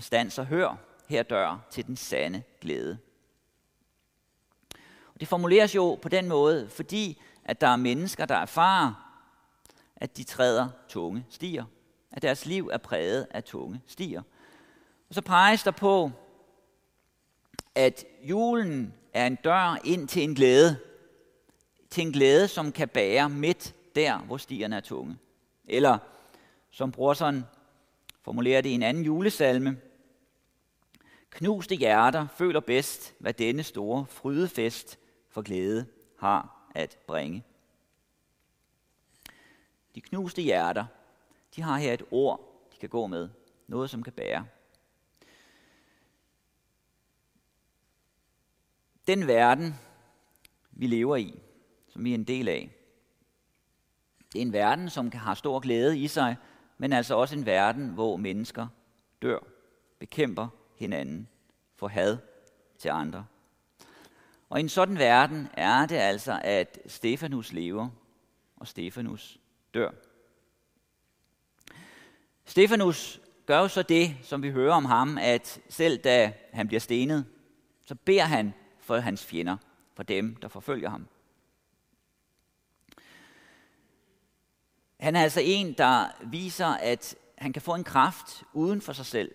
Stans 0.00 0.38
og 0.38 0.46
hør, 0.46 0.76
her 1.08 1.22
dør 1.22 1.66
til 1.70 1.86
den 1.86 1.96
sande 1.96 2.42
glæde. 2.60 2.98
Og 5.14 5.20
det 5.20 5.28
formuleres 5.28 5.74
jo 5.74 5.98
på 6.02 6.08
den 6.08 6.28
måde, 6.28 6.68
fordi 6.68 7.20
at 7.44 7.60
der 7.60 7.68
er 7.68 7.76
mennesker, 7.76 8.26
der 8.26 8.34
erfarer, 8.36 8.94
at 9.96 10.16
de 10.16 10.24
træder 10.24 10.68
tunge 10.88 11.26
stiger. 11.30 11.64
At 12.10 12.22
deres 12.22 12.46
liv 12.46 12.70
er 12.72 12.78
præget 12.78 13.26
af 13.30 13.44
tunge 13.44 13.80
stiger. 13.86 14.22
Og 15.08 15.14
så 15.14 15.20
peges 15.20 15.62
der 15.62 15.70
på, 15.70 16.10
at 17.74 18.04
julen 18.22 18.94
er 19.12 19.26
en 19.26 19.34
dør 19.34 19.78
ind 19.84 20.08
til 20.08 20.22
en 20.22 20.34
glæde. 20.34 20.76
Til 21.94 22.06
en 22.06 22.12
glæde, 22.12 22.48
som 22.48 22.72
kan 22.72 22.88
bære 22.88 23.28
midt 23.28 23.74
der, 23.94 24.18
hvor 24.18 24.36
stierne 24.36 24.76
er 24.76 24.80
tunge. 24.80 25.18
Eller 25.64 25.98
som 26.70 26.92
Brorson 26.92 27.44
formulerer 28.22 28.60
det 28.60 28.68
i 28.68 28.72
en 28.72 28.82
anden 28.82 29.04
julesalme, 29.04 29.80
Knuste 31.30 31.74
hjerter 31.74 32.26
føler 32.26 32.60
bedst, 32.60 33.14
hvad 33.18 33.32
denne 33.34 33.62
store 33.62 34.06
frydefest 34.06 34.98
for 35.28 35.42
glæde 35.42 35.86
har 36.18 36.70
at 36.74 36.98
bringe. 37.06 37.44
De 39.94 40.00
knuste 40.00 40.42
hjerter, 40.42 40.86
de 41.56 41.62
har 41.62 41.78
her 41.78 41.92
et 41.92 42.02
ord, 42.10 42.68
de 42.72 42.76
kan 42.76 42.88
gå 42.88 43.06
med. 43.06 43.28
Noget, 43.66 43.90
som 43.90 44.02
kan 44.02 44.12
bære. 44.12 44.46
Den 49.06 49.26
verden, 49.26 49.74
vi 50.70 50.86
lever 50.86 51.16
i, 51.16 51.43
som 51.94 52.04
vi 52.04 52.10
er 52.10 52.14
en 52.14 52.24
del 52.24 52.48
af, 52.48 52.70
det 54.32 54.38
er 54.38 54.42
en 54.42 54.52
verden, 54.52 54.90
som 54.90 55.10
kan 55.10 55.20
stor 55.36 55.60
glæde 55.60 55.98
i 55.98 56.08
sig, 56.08 56.36
men 56.78 56.92
altså 56.92 57.14
også 57.14 57.36
en 57.36 57.46
verden, 57.46 57.88
hvor 57.88 58.16
mennesker 58.16 58.66
dør, 59.22 59.38
bekæmper 59.98 60.48
hinanden, 60.76 61.28
får 61.76 61.88
had 61.88 62.18
til 62.78 62.88
andre. 62.88 63.26
Og 64.48 64.58
i 64.58 64.62
en 64.62 64.68
sådan 64.68 64.98
verden 64.98 65.48
er 65.52 65.86
det 65.86 65.96
altså, 65.96 66.40
at 66.44 66.78
Stefanus 66.86 67.52
lever, 67.52 67.88
og 68.56 68.68
Stefanus 68.68 69.40
dør. 69.74 69.90
Stefanus 72.44 73.20
gør 73.46 73.58
jo 73.58 73.68
så 73.68 73.82
det, 73.82 74.16
som 74.22 74.42
vi 74.42 74.50
hører 74.50 74.74
om 74.74 74.84
ham, 74.84 75.18
at 75.18 75.60
selv 75.68 75.98
da 75.98 76.32
han 76.52 76.66
bliver 76.66 76.80
stenet, 76.80 77.26
så 77.86 77.94
beder 77.94 78.24
han 78.24 78.54
for 78.80 78.96
hans 78.96 79.26
fjender, 79.26 79.56
for 79.94 80.02
dem, 80.02 80.36
der 80.36 80.48
forfølger 80.48 80.88
ham. 80.88 81.06
Han 85.04 85.16
er 85.16 85.22
altså 85.22 85.40
en, 85.44 85.72
der 85.72 86.06
viser, 86.30 86.66
at 86.66 87.16
han 87.38 87.52
kan 87.52 87.62
få 87.62 87.74
en 87.74 87.84
kraft 87.84 88.42
uden 88.52 88.80
for 88.80 88.92
sig 88.92 89.06
selv. 89.06 89.34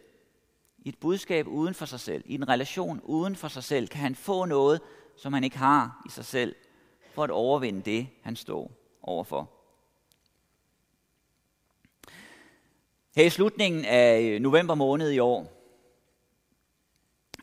I 0.78 0.90
et 0.90 0.98
budskab 0.98 1.48
uden 1.48 1.74
for 1.74 1.86
sig 1.86 2.00
selv, 2.00 2.24
i 2.26 2.34
en 2.36 2.50
relation 2.50 3.02
uden 3.04 3.36
for 3.36 3.48
sig 3.48 3.64
selv, 3.64 3.88
kan 3.88 4.02
han 4.02 4.16
få 4.16 4.46
noget, 4.46 4.82
som 5.18 5.34
han 5.34 5.44
ikke 5.44 5.58
har 5.58 6.02
i 6.06 6.10
sig 6.10 6.26
selv, 6.26 6.56
for 7.14 7.24
at 7.24 7.32
overvinde 7.32 7.82
det, 7.82 8.08
han 8.22 8.36
står 8.36 8.72
overfor. 9.02 9.50
Her 13.16 13.26
i 13.26 13.30
slutningen 13.30 13.86
af 13.86 14.22
øh, 14.22 14.40
november 14.40 14.76
måned 14.76 15.12
i 15.12 15.20
år, 15.20 15.52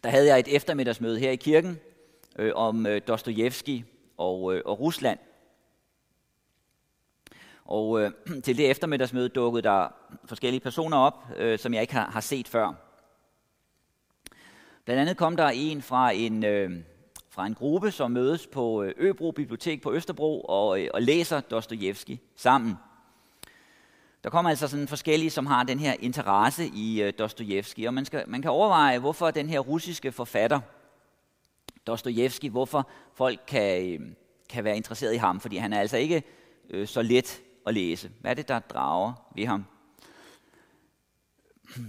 der 0.03 0.11
havde 0.11 0.27
jeg 0.27 0.39
et 0.39 0.57
eftermiddagsmøde 0.57 1.19
her 1.19 1.31
i 1.31 1.37
kirken 1.37 1.81
øh, 2.39 2.53
om 2.55 2.87
øh, 2.87 3.01
Dostojevski 3.09 3.85
og, 4.17 4.55
øh, 4.55 4.63
og 4.65 4.81
Rusland. 4.81 5.19
Og 7.67 8.01
øh, 8.01 8.11
til 8.45 8.57
det 8.57 8.71
eftermiddagsmøde 8.71 9.29
dukkede 9.29 9.63
der 9.63 9.89
forskellige 10.25 10.61
personer 10.61 10.97
op, 10.97 11.27
øh, 11.37 11.59
som 11.59 11.75
jeg 11.75 11.83
ikke 11.83 11.95
har, 11.95 12.11
har 12.11 12.21
set 12.21 12.49
før. 12.49 12.73
Blandt 14.85 15.01
andet 15.01 15.17
kom 15.17 15.37
der 15.37 15.49
en 15.49 15.83
fra 15.83 16.11
en, 16.11 16.45
øh, 16.45 16.71
fra 17.31 17.47
en 17.47 17.55
gruppe, 17.55 17.91
som 17.91 18.11
mødes 18.11 18.47
på 18.47 18.83
øh, 18.83 18.95
Øbro 18.97 19.31
Bibliotek 19.31 19.83
på 19.83 19.93
Østerbro 19.93 20.41
og, 20.41 20.83
øh, 20.83 20.89
og 20.95 21.03
læser 21.03 21.41
Dostojevski 21.41 22.21
sammen. 22.37 22.75
Der 24.25 24.31
kommer 24.31 24.51
altså 24.51 24.69
sådan 24.69 24.89
forskellige, 24.89 25.31
som 25.31 25.47
har 25.47 25.63
den 25.63 25.79
her 25.79 25.95
interesse 26.01 26.67
i 26.75 27.03
øh, 27.03 27.13
Dostojevski, 27.19 27.85
og 27.85 27.95
man, 27.95 28.05
skal, 28.05 28.25
man 28.27 28.43
kan 28.43 28.51
overveje, 28.51 28.99
hvorfor 28.99 29.31
den 29.31 29.49
her 29.49 29.61
russiske 29.61 30.13
forfatter, 30.13 30.61
Dostojevski, 31.87 32.49
hvorfor 32.49 32.89
folk 33.15 33.41
kan, 33.47 33.93
øh, 33.93 34.01
kan 34.49 34.65
være 34.65 34.77
interesseret 34.77 35.15
i 35.15 35.17
ham, 35.17 35.41
fordi 35.41 35.57
han 35.57 35.73
er 35.73 35.81
altså 35.81 35.97
ikke 35.97 36.23
øh, 36.71 36.87
så 36.87 37.03
let 37.03 37.43
at 37.67 37.75
læse. 37.75 38.11
Hvad 38.21 38.31
er 38.31 38.35
det, 38.35 38.49
der 38.49 38.59
drager 38.59 39.13
ved 39.35 39.47
ham? 39.47 39.65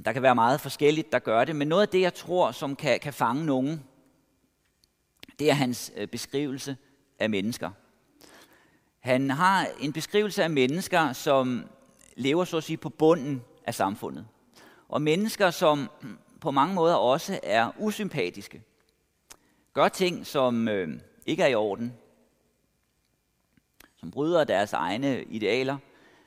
Der 0.06 0.12
kan 0.12 0.22
være 0.22 0.36
meget 0.36 0.62
forskelligt, 0.62 1.12
der 1.12 1.20
gør 1.20 1.46
det, 1.46 1.56
men 1.56 1.68
noget 1.68 1.82
af 1.82 1.90
det, 1.90 2.02
jeg 2.02 2.14
tror, 2.14 2.52
som 2.52 2.76
kan, 2.76 3.00
kan 3.00 3.14
fange 3.14 3.46
nogen, 3.46 3.84
det 5.40 5.50
er 5.50 5.54
hans 5.54 5.92
øh, 5.96 6.08
beskrivelse 6.08 6.78
af 7.20 7.30
mennesker. 7.30 7.72
Han 9.00 9.30
har 9.30 9.68
en 9.80 9.94
beskrivelse 9.94 10.44
af 10.44 10.50
mennesker, 10.50 11.14
som 11.14 11.70
lever 12.16 12.46
så 12.46 12.58
at 12.58 12.64
sige 12.64 12.78
på 12.78 12.90
bunden 12.90 13.44
af 13.66 13.76
samfundet. 13.76 14.28
Og 14.90 15.02
mennesker, 15.02 15.52
som 15.52 15.90
på 16.42 16.52
mange 16.52 16.76
måder 16.76 16.96
også 16.96 17.40
er 17.44 17.72
usympatiske. 17.80 18.64
Gør 19.74 19.88
ting, 19.88 20.26
som 20.26 20.68
øh, 20.68 21.00
ikke 21.26 21.44
er 21.44 21.48
i 21.48 21.56
orden. 21.56 21.94
Som 23.98 24.12
bryder 24.12 24.44
deres 24.44 24.74
egne 24.74 25.24
idealer. 25.24 25.78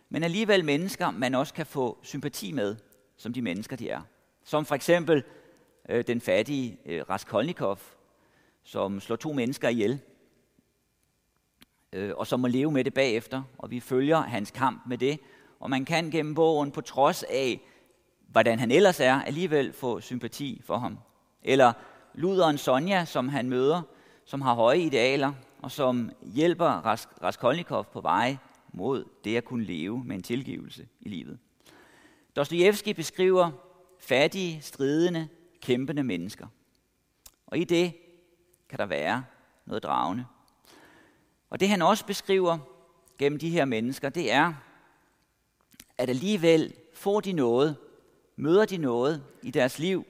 Men 0.09 0.23
alligevel 0.23 0.65
mennesker, 0.65 1.11
man 1.11 1.35
også 1.35 1.55
kan 1.55 1.67
få 1.67 1.99
sympati 2.03 2.53
med, 2.53 2.77
som 3.17 3.33
de 3.33 3.43
mennesker, 3.43 3.77
de 3.77 3.89
er. 3.89 4.01
Som 4.45 4.65
for 4.65 4.75
eksempel 4.75 5.25
øh, 5.89 6.07
den 6.07 6.21
fattige 6.21 6.79
øh, 6.87 7.03
Raskolnikov, 7.11 7.79
som 8.65 9.01
slår 9.01 9.17
to 9.17 9.33
mennesker 9.33 9.69
ihjel, 9.69 10.01
øh, 11.93 12.13
og 12.17 12.27
som 12.27 12.41
må 12.41 12.47
leve 12.47 12.73
med 12.73 12.85
det 12.85 12.95
bagefter, 12.95 13.43
og 13.59 13.71
vi 13.71 13.81
følger 13.81 14.21
hans 14.21 14.51
kamp 14.51 14.83
med 14.87 14.99
det, 14.99 15.21
og 15.61 15.71
man 15.71 15.85
kan 15.85 16.11
gennem 16.11 16.35
bogen, 16.35 16.71
på 16.71 16.81
trods 16.81 17.23
af, 17.23 17.61
hvordan 18.29 18.59
han 18.59 18.71
ellers 18.71 19.01
er, 19.01 19.23
alligevel 19.23 19.73
få 19.73 20.01
sympati 20.01 20.63
for 20.65 20.77
ham. 20.77 20.99
Eller 21.43 21.73
luderen 22.15 22.59
Sonja, 22.59 23.05
som 23.05 23.29
han 23.29 23.49
møder, 23.49 23.83
som 24.25 24.41
har 24.41 24.55
høje 24.55 24.79
idealer, 24.79 25.33
og 25.63 25.71
som 25.71 26.11
hjælper 26.23 26.67
Raskolnikov 27.23 27.85
på 27.85 28.01
vej 28.01 28.37
mod 28.73 29.05
det 29.25 29.37
at 29.37 29.45
kunne 29.45 29.65
leve 29.65 30.05
med 30.05 30.17
en 30.17 30.23
tilgivelse 30.23 30.89
i 31.01 31.09
livet. 31.09 31.39
Dostojevski 32.37 32.95
beskriver 32.95 33.51
fattige, 33.99 34.63
stridende, 34.63 35.29
kæmpende 35.61 36.03
mennesker. 36.03 36.47
Og 37.47 37.59
i 37.59 37.65
det 37.65 37.95
kan 38.69 38.79
der 38.79 38.87
være 38.87 39.25
noget 39.67 39.83
dragende. 39.83 40.25
Og 41.51 41.61
det 41.61 41.69
han 41.69 41.83
også 41.83 42.07
beskriver 42.07 42.59
gennem 43.19 43.39
de 43.39 43.51
her 43.51 43.65
mennesker, 43.65 44.09
det 44.09 44.33
er, 44.33 44.55
at 45.99 46.09
alligevel 46.09 46.75
får 46.95 47.21
de 47.21 47.33
noget, 47.33 47.77
møder 48.37 48.65
de 48.65 48.77
noget 48.77 49.25
i 49.43 49.51
deres 49.51 49.79
liv, 49.79 50.05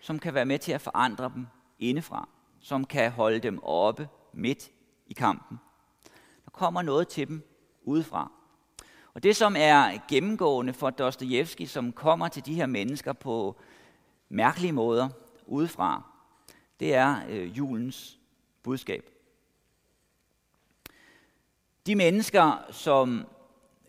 som 0.00 0.18
kan 0.18 0.34
være 0.34 0.46
med 0.46 0.58
til 0.58 0.72
at 0.72 0.80
forandre 0.80 1.32
dem 1.34 1.46
indefra, 1.78 2.28
som 2.60 2.84
kan 2.84 3.10
holde 3.10 3.38
dem 3.38 3.60
oppe 3.62 4.08
midt 4.32 4.70
i 5.06 5.12
kampen. 5.12 5.58
Der 6.44 6.50
kommer 6.50 6.82
noget 6.82 7.08
til 7.08 7.28
dem 7.28 7.42
udefra. 7.82 8.32
Og 9.14 9.22
det, 9.22 9.36
som 9.36 9.54
er 9.58 9.98
gennemgående 10.08 10.72
for 10.72 10.90
Dostojevski, 10.90 11.66
som 11.66 11.92
kommer 11.92 12.28
til 12.28 12.46
de 12.46 12.54
her 12.54 12.66
mennesker 12.66 13.12
på 13.12 13.56
mærkelige 14.28 14.72
måder 14.72 15.08
udefra, 15.46 16.02
det 16.80 16.94
er 16.94 17.16
øh, 17.28 17.58
julens 17.58 18.18
budskab. 18.62 19.10
De 21.86 21.94
mennesker, 21.94 22.64
som 22.70 23.26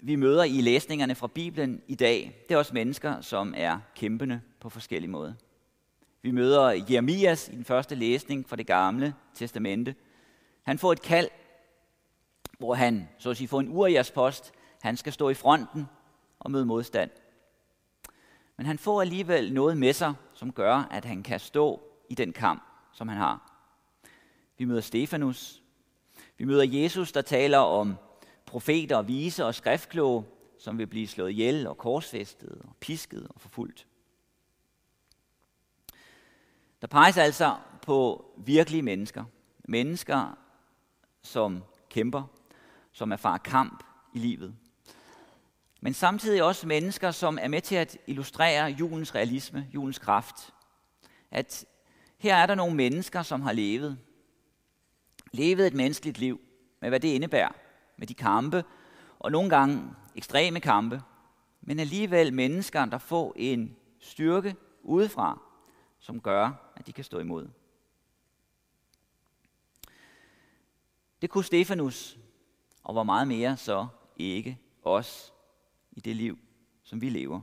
vi 0.01 0.15
møder 0.15 0.43
i 0.43 0.61
læsningerne 0.61 1.15
fra 1.15 1.27
Bibelen 1.27 1.81
i 1.87 1.95
dag, 1.95 2.43
det 2.47 2.53
er 2.53 2.57
også 2.57 2.73
mennesker, 2.73 3.21
som 3.21 3.53
er 3.57 3.79
kæmpende 3.95 4.41
på 4.59 4.69
forskellige 4.69 5.11
måder. 5.11 5.33
Vi 6.21 6.31
møder 6.31 6.85
Jeremias 6.89 7.49
i 7.49 7.51
den 7.51 7.65
første 7.65 7.95
læsning 7.95 8.49
fra 8.49 8.55
det 8.55 8.67
gamle 8.67 9.13
testamente. 9.33 9.95
Han 10.67 10.77
får 10.77 10.91
et 10.91 11.01
kald, 11.01 11.29
hvor 12.57 12.73
han, 12.73 13.09
så 13.17 13.29
at 13.29 13.37
sige, 13.37 13.47
får 13.47 13.59
en 13.59 13.67
Urias 13.67 14.11
post. 14.11 14.53
Han 14.81 14.97
skal 14.97 15.13
stå 15.13 15.29
i 15.29 15.33
fronten 15.33 15.87
og 16.39 16.51
møde 16.51 16.65
modstand. 16.65 17.09
Men 18.57 18.65
han 18.65 18.77
får 18.77 19.01
alligevel 19.01 19.53
noget 19.53 19.77
med 19.77 19.93
sig, 19.93 20.13
som 20.33 20.51
gør, 20.51 20.75
at 20.75 21.05
han 21.05 21.23
kan 21.23 21.39
stå 21.39 21.81
i 22.09 22.15
den 22.15 22.33
kamp, 22.33 22.63
som 22.93 23.07
han 23.07 23.17
har. 23.17 23.63
Vi 24.57 24.65
møder 24.65 24.81
Stefanus. 24.81 25.63
Vi 26.37 26.45
møder 26.45 26.63
Jesus, 26.63 27.11
der 27.11 27.21
taler 27.21 27.57
om 27.57 27.95
profeter, 28.45 29.01
vise 29.01 29.45
og 29.45 29.55
skriftkloge, 29.55 30.25
som 30.59 30.77
vil 30.77 30.87
blive 30.87 31.07
slået 31.07 31.31
ihjel 31.31 31.67
og 31.67 31.77
korsfæstet 31.77 32.61
og 32.63 32.75
pisket 32.79 33.27
og 33.29 33.41
forfulgt. 33.41 33.87
Der 36.81 36.87
peges 36.87 37.17
altså 37.17 37.55
på 37.81 38.25
virkelige 38.37 38.81
mennesker. 38.81 39.23
Mennesker, 39.67 40.37
som 41.21 41.63
kæmper, 41.89 42.23
som 42.91 43.11
erfarer 43.11 43.37
kamp 43.37 43.83
i 44.13 44.19
livet. 44.19 44.55
Men 45.81 45.93
samtidig 45.93 46.43
også 46.43 46.67
mennesker, 46.67 47.11
som 47.11 47.37
er 47.41 47.47
med 47.47 47.61
til 47.61 47.75
at 47.75 47.97
illustrere 48.07 48.71
julens 48.71 49.15
realisme, 49.15 49.67
julens 49.73 49.99
kraft. 49.99 50.53
At 51.31 51.65
her 52.17 52.35
er 52.35 52.45
der 52.45 52.55
nogle 52.55 52.75
mennesker, 52.75 53.21
som 53.21 53.41
har 53.41 53.51
levet. 53.51 53.97
Levet 55.33 55.67
et 55.67 55.73
menneskeligt 55.73 56.17
liv, 56.17 56.41
med 56.81 56.89
hvad 56.89 56.99
det 56.99 57.07
indebærer. 57.07 57.51
Med 57.97 58.07
de 58.07 58.13
kampe, 58.13 58.63
og 59.19 59.31
nogle 59.31 59.49
gange 59.49 59.83
ekstreme 60.15 60.59
kampe. 60.59 61.01
Men 61.61 61.79
alligevel 61.79 62.33
mennesker, 62.33 62.85
der 62.85 62.97
får 62.97 63.33
en 63.35 63.75
styrke 63.99 64.55
udefra, 64.83 65.41
som 65.99 66.21
gør, 66.21 66.71
at 66.75 66.87
de 66.87 66.93
kan 66.93 67.03
stå 67.03 67.19
imod. 67.19 67.47
Det 71.21 71.29
kunne 71.29 71.43
Stefanus, 71.43 72.17
og 72.83 72.93
hvor 72.93 73.03
meget 73.03 73.27
mere 73.27 73.57
så 73.57 73.87
ikke 74.17 74.59
os 74.83 75.33
i 75.91 75.99
det 75.99 76.15
liv, 76.15 76.39
som 76.83 77.01
vi 77.01 77.09
lever. 77.09 77.41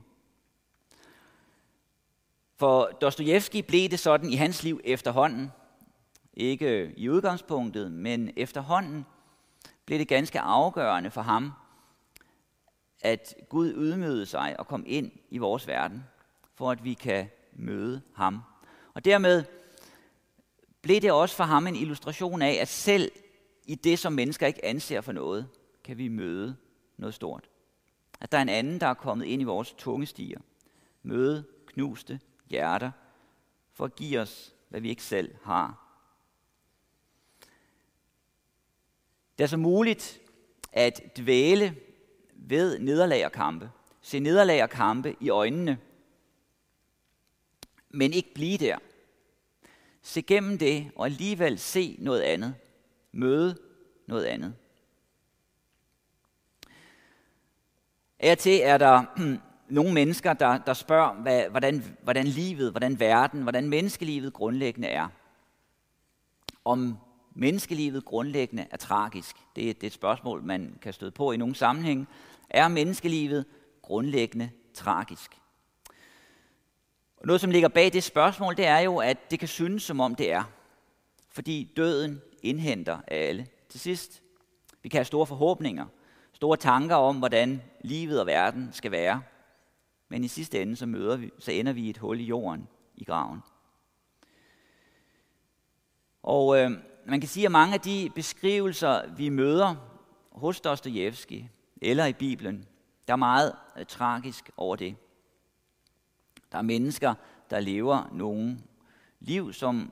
For 2.55 2.85
Dostojevski 2.85 3.61
blev 3.61 3.89
det 3.89 3.99
sådan 3.99 4.29
i 4.29 4.35
hans 4.35 4.63
liv 4.63 4.81
efterhånden, 4.83 5.51
ikke 6.33 6.93
i 6.97 7.09
udgangspunktet, 7.09 7.91
men 7.91 8.31
efterhånden 8.37 9.05
blev 9.85 9.99
det 9.99 10.07
ganske 10.07 10.39
afgørende 10.39 11.11
for 11.11 11.21
ham, 11.21 11.51
at 13.01 13.35
Gud 13.49 13.73
ydmygede 13.75 14.25
sig 14.25 14.59
og 14.59 14.67
kom 14.67 14.83
ind 14.87 15.11
i 15.29 15.37
vores 15.37 15.67
verden, 15.67 16.03
for 16.53 16.71
at 16.71 16.83
vi 16.83 16.93
kan 16.93 17.29
møde 17.53 18.01
ham. 18.15 18.41
Og 18.93 19.05
dermed 19.05 19.43
blev 20.81 21.01
det 21.01 21.11
også 21.11 21.35
for 21.35 21.43
ham 21.43 21.67
en 21.67 21.75
illustration 21.75 22.41
af, 22.41 22.53
at 22.53 22.67
selv 22.67 23.11
i 23.65 23.75
det, 23.75 23.99
som 23.99 24.13
mennesker 24.13 24.47
ikke 24.47 24.65
anser 24.65 25.01
for 25.01 25.11
noget, 25.11 25.47
kan 25.83 25.97
vi 25.97 26.07
møde 26.07 26.55
noget 26.97 27.13
stort. 27.13 27.49
At 28.21 28.31
der 28.31 28.37
er 28.37 28.41
en 28.41 28.49
anden, 28.49 28.79
der 28.79 28.87
er 28.87 28.93
kommet 28.93 29.25
ind 29.25 29.41
i 29.41 29.45
vores 29.45 29.73
tunge 29.77 30.05
stier. 30.05 30.39
Møde 31.03 31.43
knuste 31.65 32.19
hjerter, 32.49 32.91
for 33.73 33.85
at 33.85 33.95
give 33.95 34.19
os, 34.19 34.55
hvad 34.69 34.81
vi 34.81 34.89
ikke 34.89 35.03
selv 35.03 35.35
har. 35.43 35.81
Det 39.37 39.43
er 39.43 39.47
så 39.47 39.57
muligt 39.57 40.21
at 40.71 41.17
dvæle 41.17 41.75
ved 42.33 42.79
nederlag 42.79 43.25
og 43.25 43.31
kampe. 43.31 43.71
Se 44.01 44.19
nederlag 44.19 44.63
og 44.63 44.69
kampe 44.69 45.15
i 45.19 45.29
øjnene, 45.29 45.79
men 47.89 48.13
ikke 48.13 48.33
blive 48.33 48.57
der. 48.57 48.77
Se 50.01 50.21
gennem 50.21 50.57
det 50.57 50.91
og 50.95 51.05
alligevel 51.05 51.59
se 51.59 51.95
noget 51.99 52.21
andet. 52.21 52.55
Møde 53.15 53.57
noget 54.07 54.25
andet. 54.25 54.55
Af 58.19 58.37
til 58.37 58.59
er 58.63 58.77
der 58.77 59.03
nogle 59.69 59.93
mennesker, 59.93 60.33
der, 60.33 60.57
der 60.57 60.73
spørger, 60.73 61.13
hvad, 61.13 61.49
hvordan, 61.49 61.97
hvordan 62.03 62.27
livet, 62.27 62.71
hvordan 62.71 62.99
verden, 62.99 63.41
hvordan 63.41 63.69
menneskelivet 63.69 64.33
grundlæggende 64.33 64.87
er. 64.87 65.07
Om 66.65 66.97
menneskelivet 67.35 68.05
grundlæggende 68.05 68.67
er 68.71 68.77
tragisk. 68.77 69.35
Det 69.55 69.69
er, 69.69 69.73
det 69.73 69.83
er 69.83 69.87
et 69.87 69.93
spørgsmål, 69.93 70.43
man 70.43 70.77
kan 70.81 70.93
støde 70.93 71.11
på 71.11 71.31
i 71.31 71.37
nogle 71.37 71.55
sammenhæng. 71.55 72.07
Er 72.49 72.67
menneskelivet 72.67 73.45
grundlæggende 73.81 74.49
tragisk? 74.73 75.37
Noget, 77.23 77.41
som 77.41 77.51
ligger 77.51 77.69
bag 77.69 77.93
det 77.93 78.03
spørgsmål, 78.03 78.57
det 78.57 78.65
er 78.65 78.79
jo, 78.79 78.97
at 78.97 79.31
det 79.31 79.39
kan 79.39 79.47
synes, 79.47 79.83
som 79.83 79.99
om 79.99 80.15
det 80.15 80.31
er. 80.31 80.43
Fordi 81.29 81.73
døden 81.77 82.21
indhenter 82.45 82.99
alle 83.07 83.47
til 83.69 83.79
sidst. 83.79 84.21
Vi 84.83 84.89
kan 84.89 84.97
have 84.97 85.05
store 85.05 85.25
forhåbninger, 85.25 85.85
store 86.33 86.57
tanker 86.57 86.95
om, 86.95 87.17
hvordan 87.17 87.61
livet 87.81 88.19
og 88.19 88.25
verden 88.25 88.69
skal 88.73 88.91
være. 88.91 89.21
Men 90.09 90.23
i 90.23 90.27
sidste 90.27 90.61
ende, 90.61 90.75
så, 90.75 90.85
møder 90.85 91.17
vi, 91.17 91.31
så 91.39 91.51
ender 91.51 91.73
vi 91.73 91.81
i 91.81 91.89
et 91.89 91.97
hul 91.97 92.19
i 92.19 92.23
jorden, 92.23 92.67
i 92.95 93.03
graven. 93.03 93.39
Og 96.23 96.59
øh, 96.59 96.71
man 97.05 97.19
kan 97.19 97.29
sige, 97.29 97.45
at 97.45 97.51
mange 97.51 97.73
af 97.73 97.81
de 97.81 98.11
beskrivelser, 98.15 99.13
vi 99.15 99.29
møder 99.29 99.75
hos 100.31 100.61
Dostojevski 100.61 101.49
eller 101.81 102.05
i 102.05 102.13
Bibelen, 102.13 102.65
der 103.07 103.13
er 103.13 103.17
meget 103.17 103.55
øh, 103.77 103.85
tragisk 103.85 104.49
over 104.57 104.75
det. 104.75 104.95
Der 106.51 106.57
er 106.57 106.61
mennesker, 106.61 107.13
der 107.49 107.59
lever 107.59 108.09
nogle 108.11 108.59
liv, 109.19 109.53
som 109.53 109.91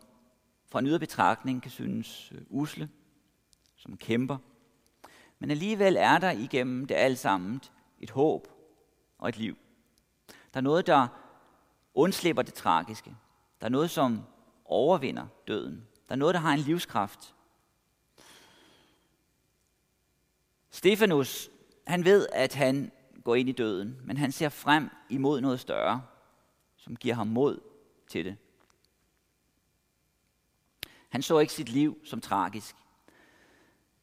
fra 0.74 0.80
en 0.80 1.00
betragtning 1.00 1.62
kan 1.62 1.72
synes 1.72 2.32
øh, 2.32 2.42
usle, 2.50 2.90
som 3.76 3.98
kæmper. 3.98 4.38
Men 5.40 5.52
alligevel 5.52 5.96
er 6.00 6.18
der 6.18 6.32
igennem 6.32 6.86
det 6.86 6.96
alt 6.96 7.20
sammen 7.20 7.62
et 8.00 8.10
håb 8.10 8.48
og 9.18 9.30
et 9.30 9.38
liv. 9.38 9.58
Der 10.28 10.58
er 10.58 10.62
noget, 10.62 10.88
der 10.88 11.08
undslipper 11.94 12.42
det 12.42 12.54
tragiske. 12.54 13.16
Der 13.62 13.66
er 13.66 13.70
noget, 13.70 13.90
som 13.90 14.22
overvinder 14.66 15.28
døden. 15.48 15.88
Der 16.08 16.16
er 16.16 16.20
noget, 16.20 16.36
der 16.36 16.42
har 16.42 16.54
en 16.54 16.60
livskraft. 16.60 17.36
Stefanus, 20.70 21.50
han 21.88 22.06
ved, 22.06 22.28
at 22.34 22.54
han 22.54 22.92
går 23.24 23.36
ind 23.36 23.50
i 23.50 23.52
døden, 23.52 24.00
men 24.04 24.18
han 24.18 24.32
ser 24.32 24.50
frem 24.50 24.90
imod 25.10 25.42
noget 25.42 25.60
større, 25.60 26.02
som 26.78 26.96
giver 26.96 27.16
ham 27.16 27.28
mod 27.28 27.60
til 28.08 28.26
det. 28.26 28.38
Han 31.14 31.22
så 31.22 31.40
ikke 31.40 31.54
sit 31.54 31.70
liv 31.70 31.98
som 32.06 32.22
tragisk. 32.22 32.76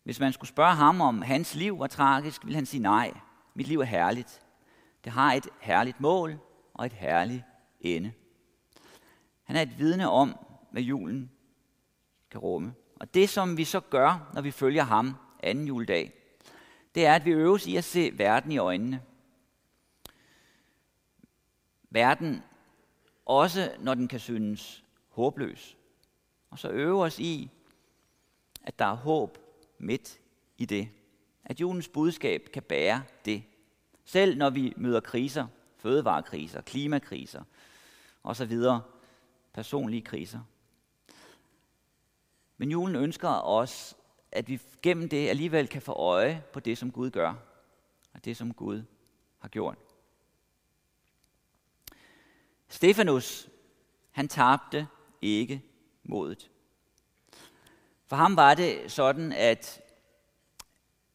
Hvis 0.02 0.20
man 0.20 0.32
skulle 0.32 0.48
spørge 0.48 0.74
ham, 0.74 1.00
om 1.00 1.22
hans 1.22 1.54
liv 1.54 1.78
var 1.78 1.86
tragisk, 1.86 2.44
ville 2.44 2.54
han 2.54 2.66
sige 2.66 2.82
nej. 2.82 3.12
Mit 3.54 3.68
liv 3.68 3.80
er 3.80 3.84
herligt. 3.84 4.42
Det 5.04 5.12
har 5.12 5.32
et 5.32 5.48
herligt 5.60 6.00
mål 6.00 6.38
og 6.74 6.86
et 6.86 6.92
herligt 6.92 7.42
ende. 7.80 8.12
Han 9.42 9.56
er 9.56 9.62
et 9.62 9.78
vidne 9.78 10.10
om, 10.10 10.36
hvad 10.70 10.82
julen 10.82 11.30
kan 12.30 12.40
rumme. 12.40 12.74
Og 12.96 13.14
det, 13.14 13.28
som 13.28 13.56
vi 13.56 13.64
så 13.64 13.80
gør, 13.80 14.30
når 14.34 14.40
vi 14.40 14.50
følger 14.50 14.82
ham 14.82 15.14
anden 15.42 15.66
juledag, 15.66 16.12
det 16.94 17.06
er, 17.06 17.14
at 17.14 17.24
vi 17.24 17.30
øves 17.30 17.66
i 17.66 17.76
at 17.76 17.84
se 17.84 18.18
verden 18.18 18.52
i 18.52 18.58
øjnene. 18.58 19.02
Verden, 21.90 22.42
også 23.26 23.72
når 23.80 23.94
den 23.94 24.08
kan 24.08 24.20
synes 24.20 24.84
håbløs. 25.08 25.76
Og 26.50 26.58
så 26.58 26.68
øve 26.68 27.02
os 27.02 27.18
i, 27.18 27.50
at 28.62 28.78
der 28.78 28.84
er 28.84 28.94
håb 28.94 29.38
midt 29.78 30.20
i 30.58 30.64
det. 30.64 30.88
At 31.44 31.60
julens 31.60 31.88
budskab 31.88 32.48
kan 32.52 32.62
bære 32.62 33.02
det. 33.24 33.42
Selv 34.04 34.38
når 34.38 34.50
vi 34.50 34.72
møder 34.76 35.00
kriser, 35.00 35.46
fødevarekriser, 35.76 36.60
klimakriser 36.60 37.42
osv., 38.24 38.58
personlige 39.52 40.02
kriser. 40.02 40.40
Men 42.56 42.70
julen 42.70 42.96
ønsker 42.96 43.28
os, 43.28 43.96
at 44.32 44.48
vi 44.48 44.60
gennem 44.82 45.08
det 45.08 45.28
alligevel 45.28 45.68
kan 45.68 45.82
få 45.82 45.92
øje 45.92 46.44
på 46.52 46.60
det, 46.60 46.78
som 46.78 46.92
Gud 46.92 47.10
gør, 47.10 47.34
og 48.12 48.24
det, 48.24 48.36
som 48.36 48.54
Gud 48.54 48.82
har 49.38 49.48
gjort. 49.48 49.78
Stefanus, 52.68 53.48
han 54.10 54.28
tabte 54.28 54.88
ikke 55.22 55.62
modet. 56.04 56.50
For 58.06 58.16
ham 58.16 58.36
var 58.36 58.54
det 58.54 58.92
sådan, 58.92 59.32
at 59.32 59.80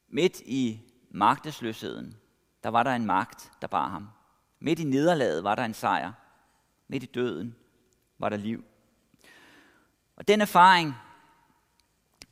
midt 0.07 0.39
i 0.39 0.81
magtesløsheden, 1.09 2.17
der 2.63 2.69
var 2.69 2.83
der 2.83 2.91
en 2.91 3.05
magt, 3.05 3.51
der 3.61 3.67
bar 3.67 3.89
ham. 3.89 4.09
Midt 4.59 4.79
i 4.79 4.83
nederlaget 4.83 5.43
var 5.43 5.55
der 5.55 5.65
en 5.65 5.73
sejr. 5.73 6.11
Midt 6.87 7.03
i 7.03 7.05
døden 7.05 7.55
var 8.17 8.29
der 8.29 8.37
liv. 8.37 8.63
Og 10.15 10.27
den 10.27 10.41
erfaring, 10.41 10.95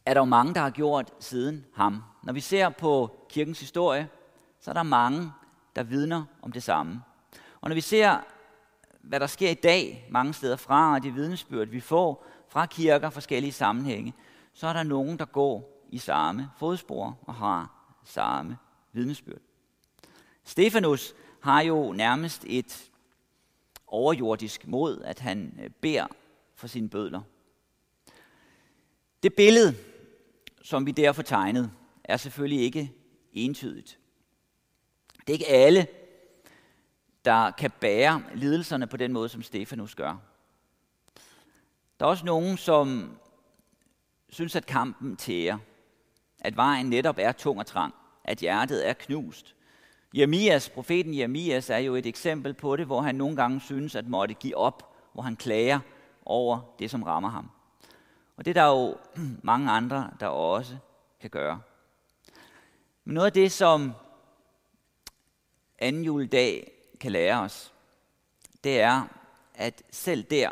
er 0.05 0.13
der 0.13 0.21
jo 0.21 0.25
mange, 0.25 0.53
der 0.53 0.61
har 0.61 0.69
gjort 0.69 1.13
siden 1.19 1.65
ham. 1.75 2.03
Når 2.23 2.33
vi 2.33 2.39
ser 2.39 2.69
på 2.69 3.25
kirkens 3.29 3.59
historie, 3.59 4.09
så 4.59 4.71
er 4.71 4.73
der 4.73 4.83
mange, 4.83 5.31
der 5.75 5.83
vidner 5.83 6.25
om 6.41 6.51
det 6.51 6.63
samme. 6.63 7.01
Og 7.61 7.69
når 7.69 7.75
vi 7.75 7.81
ser, 7.81 8.17
hvad 9.01 9.19
der 9.19 9.27
sker 9.27 9.49
i 9.49 9.53
dag 9.53 10.07
mange 10.11 10.33
steder 10.33 10.55
fra, 10.55 10.93
og 10.93 11.03
de 11.03 11.13
vidnesbyrd, 11.13 11.67
vi 11.67 11.79
får 11.79 12.25
fra 12.53 12.65
kirker 12.65 13.09
forskellige 13.09 13.51
sammenhænge, 13.51 14.13
så 14.53 14.67
er 14.67 14.73
der 14.73 14.83
nogen, 14.83 15.19
der 15.19 15.25
går 15.25 15.85
i 15.89 15.97
samme 15.97 16.49
fodspor 16.57 17.19
og 17.21 17.35
har 17.35 17.95
samme 18.05 18.57
vidnesbyrd. 18.91 19.41
Stefanus 20.43 21.13
har 21.41 21.61
jo 21.61 21.93
nærmest 21.93 22.45
et 22.47 22.91
overjordisk 23.87 24.67
mod, 24.67 25.01
at 25.01 25.19
han 25.19 25.59
øh, 25.63 25.69
beder 25.69 26.07
for 26.55 26.67
sine 26.67 26.89
bødler. 26.89 27.21
Det 29.23 29.33
billede, 29.33 29.75
som 30.61 30.85
vi 30.85 30.91
derfor 30.91 31.21
tegnet, 31.21 31.71
er 32.03 32.17
selvfølgelig 32.17 32.61
ikke 32.61 32.91
entydigt. 33.31 33.99
Det 35.19 35.29
er 35.29 35.33
ikke 35.33 35.47
alle, 35.47 35.87
der 37.25 37.51
kan 37.51 37.71
bære 37.71 38.23
lidelserne 38.35 38.87
på 38.87 38.97
den 38.97 39.13
måde, 39.13 39.29
som 39.29 39.41
Stefanus 39.43 39.95
gør. 39.95 40.32
Der 42.03 42.07
er 42.07 42.11
også 42.11 42.25
nogen, 42.25 42.57
som 42.57 43.17
synes, 44.29 44.55
at 44.55 44.65
kampen 44.65 45.15
tærer, 45.15 45.57
at 46.39 46.55
vejen 46.55 46.85
netop 46.85 47.15
er 47.19 47.31
tung 47.31 47.59
og 47.59 47.65
trang, 47.65 47.93
at 48.23 48.37
hjertet 48.37 48.89
er 48.89 48.93
knust. 48.93 49.55
Jeremias, 50.17 50.69
profeten 50.69 51.17
Jeremias 51.17 51.69
er 51.69 51.77
jo 51.77 51.95
et 51.95 52.05
eksempel 52.05 52.53
på 52.53 52.75
det, 52.75 52.85
hvor 52.85 53.01
han 53.01 53.15
nogle 53.15 53.35
gange 53.35 53.61
synes 53.61 53.95
at 53.95 54.07
måtte 54.07 54.33
give 54.33 54.57
op, 54.57 54.95
hvor 55.13 55.23
han 55.23 55.35
klager 55.35 55.79
over 56.25 56.75
det, 56.79 56.91
som 56.91 57.03
rammer 57.03 57.29
ham. 57.29 57.49
Og 58.37 58.45
det 58.45 58.57
er 58.57 58.61
der 58.61 58.69
jo 58.69 58.97
mange 59.43 59.71
andre, 59.71 60.11
der 60.19 60.27
også 60.27 60.77
kan 61.21 61.29
gøre. 61.29 61.61
Men 63.03 63.13
noget 63.13 63.27
af 63.27 63.33
det, 63.33 63.51
som 63.51 63.93
anden 65.79 66.03
juledag 66.03 66.71
kan 66.99 67.11
lære 67.11 67.39
os, 67.39 67.73
det 68.63 68.81
er, 68.81 69.07
at 69.55 69.83
selv 69.91 70.23
der 70.23 70.51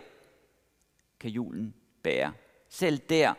kan 1.22 1.32
julen 1.32 1.74
bære. 2.04 2.34
Selv 2.70 2.98
der 2.98 3.34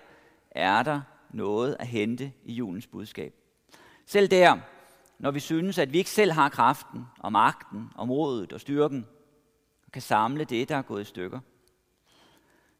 er 0.51 0.83
der 0.83 1.01
noget 1.31 1.77
at 1.81 1.87
hente 1.87 2.33
i 2.45 2.53
julens 2.53 2.87
budskab. 2.87 3.35
Selv 4.07 4.29
der, 4.29 4.59
når 5.19 5.31
vi 5.31 5.41
synes, 5.41 5.79
at 5.79 5.93
vi 5.93 5.99
ikke 5.99 6.11
selv 6.11 6.33
har 6.33 6.49
kraften 6.49 7.07
og 7.19 7.33
magten 7.33 7.89
og 7.95 8.09
modet 8.09 8.53
og 8.53 8.61
styrken, 8.61 9.07
og 9.87 9.93
kan 9.93 10.03
samle 10.03 10.45
det, 10.45 10.69
der 10.69 10.77
er 10.77 10.83
gået 10.83 11.03
i 11.03 11.05
stykker, 11.05 11.41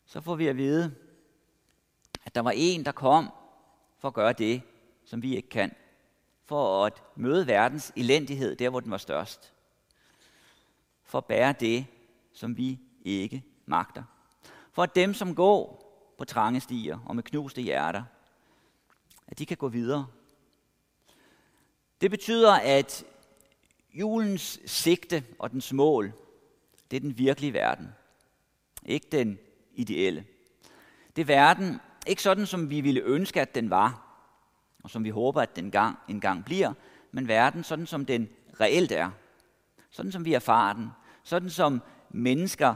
så 0.05 0.21
får 0.21 0.35
vi 0.35 0.47
at 0.47 0.57
vide, 0.57 0.95
at 2.25 2.35
der 2.35 2.41
var 2.41 2.53
en, 2.57 2.85
der 2.85 2.93
kom 2.93 3.31
for 3.99 4.09
at 4.09 4.15
gøre 4.15 4.33
det, 4.33 4.63
som 5.05 5.23
vi 5.23 5.37
ikke 5.37 5.49
kan. 5.49 5.75
For 6.45 6.87
at 6.87 7.03
møde 7.17 7.47
verdens 7.47 7.93
elendighed 7.97 8.57
der, 8.57 8.71
hvor 8.71 8.81
den 8.81 8.91
var 8.91 8.97
størst. 8.97 9.53
For 11.05 11.19
at 11.19 11.25
bære 11.25 11.55
det, 11.61 11.87
som 12.33 12.57
vi 12.57 12.79
ikke 13.05 13.45
magter. 13.67 14.03
For 14.73 14.83
at 14.83 14.95
dem, 14.95 15.15
som 15.15 15.35
går 15.35 15.79
på 16.19 16.25
trange 16.25 16.61
stier 16.61 16.99
og 17.07 17.17
med 17.17 17.23
knuste 17.23 17.63
hjerter, 17.63 18.03
at 19.27 19.39
de 19.39 19.47
kan 19.47 19.57
gå 19.57 19.69
videre. 19.69 20.07
Det 22.01 22.11
betyder, 22.11 22.53
at 22.53 23.05
julens 23.95 24.61
sigte 24.67 25.25
og 25.39 25.51
dens 25.51 25.73
mål, 25.73 26.13
det 26.91 26.97
er 26.97 27.01
den 27.01 27.19
virkelige 27.19 27.53
verden. 27.53 27.89
Ikke 28.87 29.07
den 29.13 29.39
ideelle. 29.75 30.25
Det 31.17 31.23
er 31.23 31.27
verden, 31.27 31.81
ikke 32.07 32.23
sådan, 32.23 32.47
som 32.47 32.71
vi 32.71 32.81
ville 32.81 33.01
ønske, 33.01 33.41
at 33.41 33.55
den 33.55 33.71
var, 33.71 34.09
og 34.83 34.91
som 34.91 35.05
vi 35.05 35.11
håber, 35.11 35.43
at 35.43 35.57
den 35.57 35.71
gang, 35.71 35.99
en 36.09 36.21
gang 36.21 36.45
bliver, 36.45 36.73
men 37.13 37.29
verden 37.29 37.65
sådan, 37.65 37.87
som 37.87 38.07
den 38.07 38.29
reelt 38.61 38.93
er. 38.93 39.11
Sådan, 39.91 40.13
som 40.13 40.25
vi 40.25 40.35
erfarer 40.35 40.73
den. 40.73 40.89
Sådan, 41.23 41.51
som 41.51 41.83
mennesker 42.11 42.75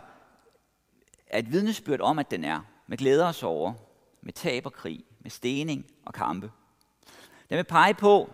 er 1.27 1.39
et 1.39 1.53
vidnesbyrd 1.53 2.01
om, 2.01 2.19
at 2.19 2.31
den 2.31 2.45
er. 2.45 2.61
Med 2.87 2.99
glæder 2.99 3.27
og 3.27 3.35
sorger, 3.35 3.75
med 4.23 4.33
tab 4.33 4.67
og 4.67 4.73
krig, 4.73 5.05
med 5.21 5.31
stening 5.31 5.87
og 6.05 6.15
kampe. 6.15 6.51
Den 7.49 7.57
vil 7.57 7.65
pege 7.65 7.95
på, 7.95 8.31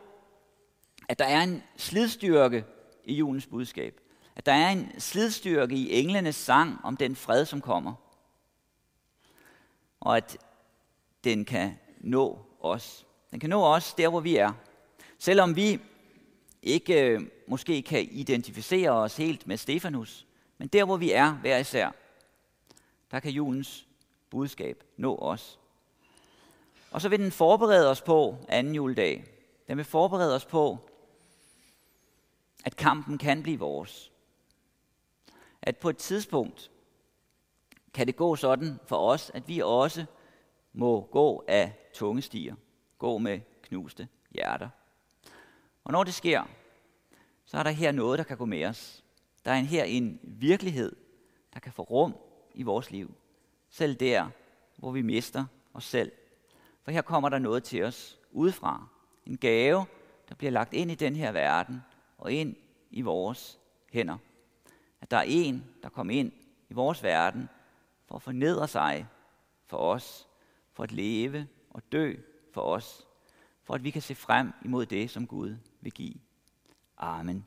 at 1.09 1.18
der 1.18 1.24
er 1.24 1.42
en 1.42 1.62
slidstyrke 1.76 2.64
i 3.05 3.14
julens 3.14 3.46
budskab. 3.46 4.00
At 4.37 4.46
der 4.46 4.52
er 4.52 4.70
en 4.70 5.00
slidstyrke 5.00 5.74
i 5.74 5.92
englenes 6.00 6.37
sang 6.37 6.81
om 6.85 6.96
den 6.96 7.16
fred, 7.16 7.44
som 7.44 7.61
kommer. 7.61 7.94
Og 10.00 10.16
at 10.16 10.38
den 11.24 11.44
kan 11.44 11.78
nå 12.00 12.38
os. 12.61 13.07
Den 13.31 13.40
kan 13.40 13.50
nå 13.50 13.64
os 13.64 13.94
der, 13.94 14.09
hvor 14.09 14.20
vi 14.20 14.37
er. 14.37 14.52
Selvom 15.18 15.57
vi 15.57 15.81
ikke 16.62 17.05
øh, 17.05 17.20
måske 17.48 17.83
kan 17.83 18.09
identificere 18.11 18.90
os 18.90 19.16
helt 19.16 19.46
med 19.46 19.57
Stefanus, 19.57 20.26
men 20.59 20.68
der, 20.68 20.85
hvor 20.85 20.96
vi 20.96 21.12
er 21.12 21.33
hver 21.33 21.59
især, 21.59 21.90
der 23.12 23.20
kan 23.20 23.33
julens 23.33 23.87
budskab 24.31 24.85
nå 24.96 25.16
os. 25.16 25.61
Og 26.90 27.01
så 27.01 27.09
vil 27.09 27.18
den 27.18 27.33
forberede 27.33 27.90
os 27.90 28.03
på 28.03 28.37
anden 28.48 28.75
juledag. 28.75 29.25
Den 29.68 29.77
vil 29.77 29.85
forberede 29.85 30.35
os 30.35 30.44
på, 30.44 30.79
at 32.64 32.77
kampen 32.77 33.18
kan 33.18 33.42
blive 33.42 33.59
vores. 33.59 34.12
At 35.62 35.77
på 35.77 35.90
et 35.90 35.96
tidspunkt 35.96 36.70
kan 37.94 38.07
det 38.07 38.16
gå 38.16 38.37
sådan 38.37 38.81
for 38.87 38.96
os, 38.96 39.31
at 39.35 39.48
vi 39.48 39.61
også 39.61 40.05
må 40.72 41.01
gå 41.01 41.44
af 41.48 41.90
tunge 41.94 42.22
stier, 42.22 42.55
gå 42.98 43.18
med 43.18 43.40
knuste 43.62 44.09
hjerter. 44.31 44.68
Og 45.85 45.92
når 45.92 46.05
det 46.05 46.14
sker, 46.14 46.44
så 47.44 47.59
er 47.59 47.62
der 47.62 47.70
her 47.70 47.92
noget, 47.92 48.18
der 48.18 48.25
kan 48.25 48.37
gå 48.37 48.44
med 48.44 48.64
os. 48.64 49.05
Der 49.44 49.51
er 49.51 49.57
en 49.57 49.66
her 49.66 49.85
en 49.85 50.20
virkelighed, 50.22 50.96
der 51.55 51.61
kan 51.61 51.72
få 51.72 51.83
rum 51.83 52.14
i 52.54 52.62
vores 52.62 52.90
liv. 52.90 53.14
Selv 53.70 53.94
der, 53.94 54.28
hvor 54.76 54.90
vi 54.90 55.02
mister 55.02 55.44
os 55.74 55.84
selv. 55.84 56.12
For 56.82 56.90
her 56.90 57.02
kommer 57.02 57.28
der 57.28 57.38
noget 57.38 57.64
til 57.64 57.84
os 57.84 58.18
udefra. 58.32 58.86
En 59.26 59.36
gave, 59.36 59.86
der 60.28 60.34
bliver 60.34 60.50
lagt 60.50 60.74
ind 60.74 60.90
i 60.90 60.94
den 60.94 61.16
her 61.16 61.32
verden 61.32 61.82
og 62.18 62.32
ind 62.32 62.56
i 62.90 63.00
vores 63.00 63.58
hænder. 63.92 64.18
At 65.00 65.10
der 65.10 65.16
er 65.16 65.24
en, 65.26 65.64
der 65.82 65.88
kom 65.88 66.10
ind 66.10 66.32
i 66.68 66.74
vores 66.74 67.02
verden 67.02 67.48
for 68.06 68.14
at 68.14 68.22
fornedre 68.22 68.68
sig 68.68 69.06
for 69.66 69.76
os 69.76 70.28
for 70.72 70.82
at 70.82 70.92
leve 70.92 71.48
og 71.70 71.82
dø 71.92 72.14
for 72.52 72.60
os, 72.60 73.06
for 73.62 73.74
at 73.74 73.84
vi 73.84 73.90
kan 73.90 74.02
se 74.02 74.14
frem 74.14 74.52
imod 74.64 74.86
det, 74.86 75.10
som 75.10 75.26
Gud 75.26 75.56
vil 75.80 75.92
give. 75.92 76.14
Amen. 76.98 77.46